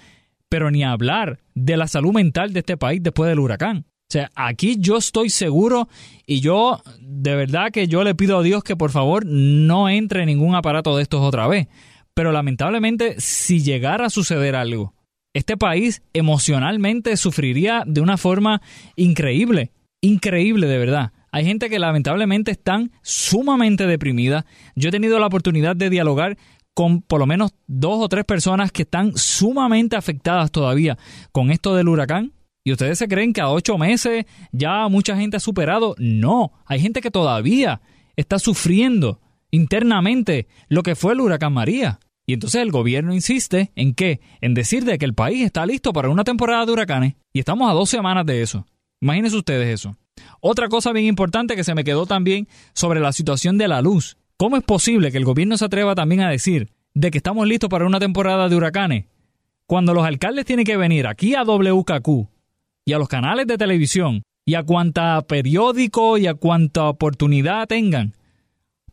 [0.48, 3.86] pero ni hablar de la salud mental de este país después del huracán.
[3.88, 5.88] O sea, aquí yo estoy seguro
[6.26, 10.24] y yo de verdad que yo le pido a Dios que por favor no entre
[10.26, 11.66] ningún aparato de estos otra vez.
[12.14, 14.94] Pero lamentablemente si llegara a suceder algo,
[15.35, 18.62] este país emocionalmente sufriría de una forma
[18.97, 21.12] increíble, increíble de verdad.
[21.32, 24.47] Hay gente que lamentablemente están sumamente deprimida.
[24.76, 26.39] Yo he tenido la oportunidad de dialogar
[26.74, 30.97] con por lo menos dos o tres personas que están sumamente afectadas todavía
[31.32, 32.32] con esto del huracán.
[32.62, 35.97] Y ustedes se creen que a ocho meses ya mucha gente ha superado.
[35.99, 37.80] No, hay gente que todavía
[38.16, 39.20] está sufriendo
[39.51, 41.99] internamente lo que fue el huracán María.
[42.26, 44.20] Y entonces el gobierno insiste en qué?
[44.40, 47.14] En decir de que el país está listo para una temporada de huracanes.
[47.32, 48.66] Y estamos a dos semanas de eso.
[49.00, 49.96] Imagínense ustedes eso.
[50.40, 54.16] Otra cosa bien importante que se me quedó también sobre la situación de la luz.
[54.36, 57.68] ¿Cómo es posible que el gobierno se atreva también a decir de que estamos listos
[57.68, 59.04] para una temporada de huracanes?
[59.66, 62.28] Cuando los alcaldes tienen que venir aquí a WKQ
[62.84, 68.14] y a los canales de televisión y a cuanta periódico y a cuanta oportunidad tengan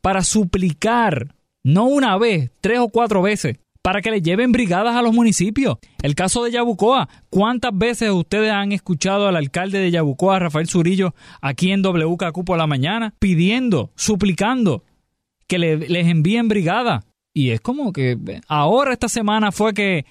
[0.01, 5.01] para suplicar, no una vez, tres o cuatro veces, para que le lleven brigadas a
[5.01, 5.78] los municipios.
[6.03, 11.16] El caso de Yabucoa, ¿cuántas veces ustedes han escuchado al alcalde de Yabucoa, Rafael Zurillo,
[11.41, 14.84] aquí en WKQ por la mañana, pidiendo, suplicando
[15.47, 17.03] que le- les envíen brigada?
[17.34, 20.05] Y es como que ahora esta semana fue que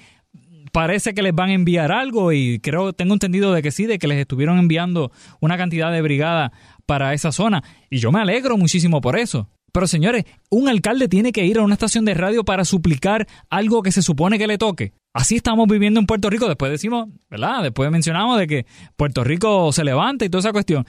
[0.73, 3.99] parece que les van a enviar algo y creo, tengo entendido de que sí, de
[3.99, 6.53] que les estuvieron enviando una cantidad de brigada
[6.87, 7.63] para esa zona.
[7.91, 9.49] Y yo me alegro muchísimo por eso.
[9.73, 13.83] Pero señores, un alcalde tiene que ir a una estación de radio para suplicar algo
[13.83, 14.93] que se supone que le toque.
[15.13, 16.49] Así estamos viviendo en Puerto Rico.
[16.49, 17.63] Después decimos, ¿verdad?
[17.63, 18.67] Después mencionamos de que
[18.97, 20.87] Puerto Rico se levanta y toda esa cuestión.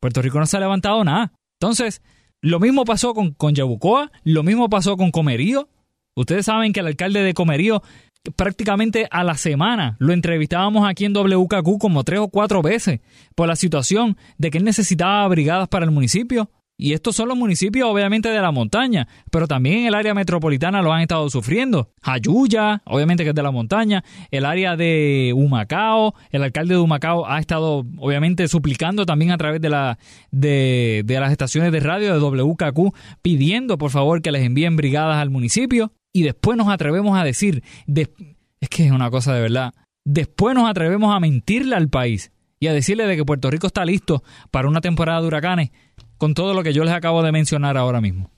[0.00, 1.32] Puerto Rico no se ha levantado nada.
[1.60, 2.02] Entonces,
[2.40, 5.68] lo mismo pasó con, con Yabucoa, lo mismo pasó con Comerío.
[6.14, 7.82] Ustedes saben que el alcalde de Comerío
[8.36, 13.00] prácticamente a la semana lo entrevistábamos aquí en WKQ como tres o cuatro veces
[13.34, 16.50] por la situación de que él necesitaba brigadas para el municipio.
[16.76, 20.92] Y estos son los municipios obviamente de la montaña, pero también el área metropolitana lo
[20.92, 21.90] han estado sufriendo.
[22.02, 24.02] Jayuya, obviamente que es de la montaña,
[24.32, 29.60] el área de Humacao, el alcalde de Humacao ha estado obviamente suplicando también a través
[29.60, 35.18] de, de las estaciones de radio de WKQ pidiendo por favor que les envíen brigadas
[35.18, 39.74] al municipio y después nos atrevemos a decir, es que es una cosa de verdad,
[40.04, 43.84] después nos atrevemos a mentirle al país y a decirle de que Puerto Rico está
[43.84, 45.70] listo para una temporada de huracanes
[46.18, 48.30] con todo lo que yo les acabo de mencionar ahora mismo.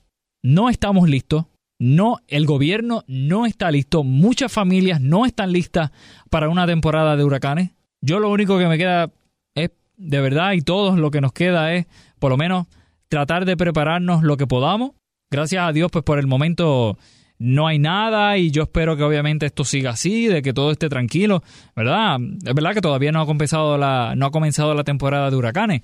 [0.43, 1.45] No estamos listos,
[1.79, 5.91] no, el gobierno no está listo, muchas familias no están listas
[6.29, 7.71] para una temporada de huracanes.
[8.01, 9.11] Yo lo único que me queda
[9.55, 11.85] es, de verdad, y todos lo que nos queda es,
[12.19, 12.67] por lo menos,
[13.09, 14.91] tratar de prepararnos lo que podamos.
[15.29, 16.97] Gracias a Dios, pues por el momento
[17.39, 20.89] no hay nada y yo espero que obviamente esto siga así, de que todo esté
[20.89, 21.43] tranquilo,
[21.75, 22.17] ¿verdad?
[22.43, 25.81] Es verdad que todavía no ha comenzado la, no ha comenzado la temporada de huracanes.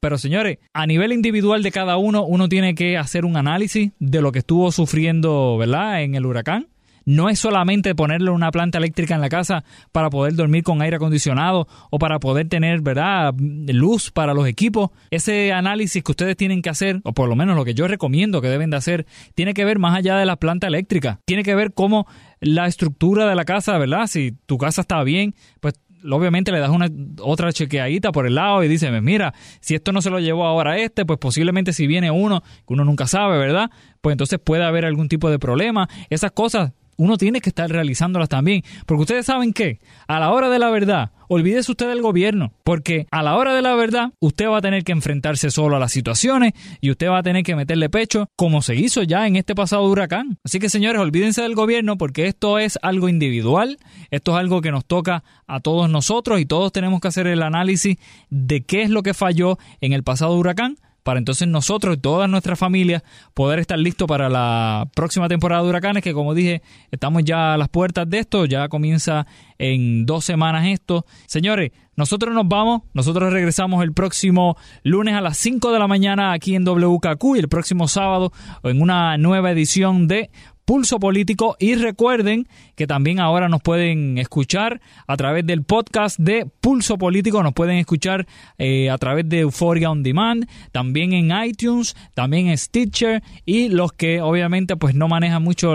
[0.00, 4.22] Pero señores, a nivel individual de cada uno, uno tiene que hacer un análisis de
[4.22, 6.02] lo que estuvo sufriendo, ¿verdad?
[6.02, 6.68] En el huracán
[7.04, 10.96] no es solamente ponerle una planta eléctrica en la casa para poder dormir con aire
[10.96, 14.90] acondicionado o para poder tener, ¿verdad?, luz para los equipos.
[15.10, 18.40] Ese análisis que ustedes tienen que hacer, o por lo menos lo que yo recomiendo
[18.40, 21.20] que deben de hacer, tiene que ver más allá de la planta eléctrica.
[21.24, 22.06] Tiene que ver cómo
[22.40, 24.06] la estructura de la casa, ¿verdad?
[24.06, 25.74] Si tu casa está bien, pues
[26.08, 26.88] obviamente le das una
[27.20, 30.78] otra chequeadita por el lado y dices, mira, si esto no se lo llevó ahora
[30.78, 33.70] este, pues posiblemente si viene uno, que uno nunca sabe, ¿verdad?
[34.00, 35.88] Pues entonces puede haber algún tipo de problema.
[36.08, 38.62] Esas cosas uno tiene que estar realizándolas también.
[38.84, 42.52] Porque ustedes saben que a la hora de la verdad, olvídese usted del gobierno.
[42.62, 45.78] Porque a la hora de la verdad, usted va a tener que enfrentarse solo a
[45.78, 49.36] las situaciones y usted va a tener que meterle pecho como se hizo ya en
[49.36, 50.36] este pasado huracán.
[50.44, 53.78] Así que señores, olvídense del gobierno porque esto es algo individual.
[54.10, 57.42] Esto es algo que nos toca a todos nosotros y todos tenemos que hacer el
[57.42, 57.96] análisis
[58.28, 62.28] de qué es lo que falló en el pasado huracán para entonces nosotros y todas
[62.28, 63.02] nuestras familias
[63.34, 67.58] poder estar listos para la próxima temporada de huracanes, que como dije, estamos ya a
[67.58, 69.26] las puertas de esto, ya comienza
[69.58, 71.06] en dos semanas esto.
[71.26, 76.32] Señores, nosotros nos vamos, nosotros regresamos el próximo lunes a las 5 de la mañana
[76.32, 78.32] aquí en WKQ y el próximo sábado
[78.62, 80.30] en una nueva edición de
[80.64, 81.56] Pulso Político.
[81.58, 82.46] Y recuerden
[82.76, 87.76] que también ahora nos pueden escuchar a través del podcast de Pulso Político, nos pueden
[87.76, 88.26] escuchar
[88.58, 93.22] eh, a través de Euphoria On Demand, también en iTunes, también en Stitcher.
[93.44, 95.74] Y los que obviamente pues no manejan mucho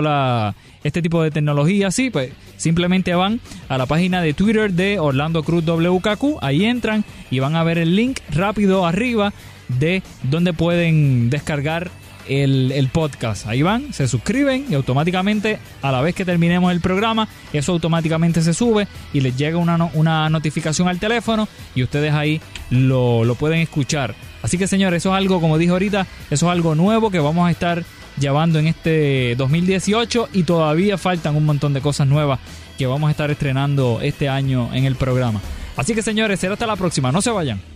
[0.82, 5.42] este tipo de tecnología, sí, pues simplemente van a la página de Twitter de Orlando
[5.42, 9.32] Cruz WKQ, ahí entran y van a ver el link rápido arriba
[9.68, 11.90] de donde pueden descargar
[12.28, 13.46] el, podcast.
[13.46, 18.42] Ahí van, se suscriben y automáticamente, a la vez que terminemos el programa, eso automáticamente
[18.42, 23.34] se sube y les llega una, una notificación al teléfono y ustedes ahí lo, lo
[23.34, 24.14] pueden escuchar.
[24.42, 27.48] Así que señores, eso es algo, como dije ahorita, eso es algo nuevo que vamos
[27.48, 27.84] a estar
[28.18, 32.40] llevando en este 2018 y todavía faltan un montón de cosas nuevas
[32.78, 35.40] que vamos a estar estrenando este año en el programa.
[35.76, 37.75] Así que señores, será hasta la próxima, no se vayan.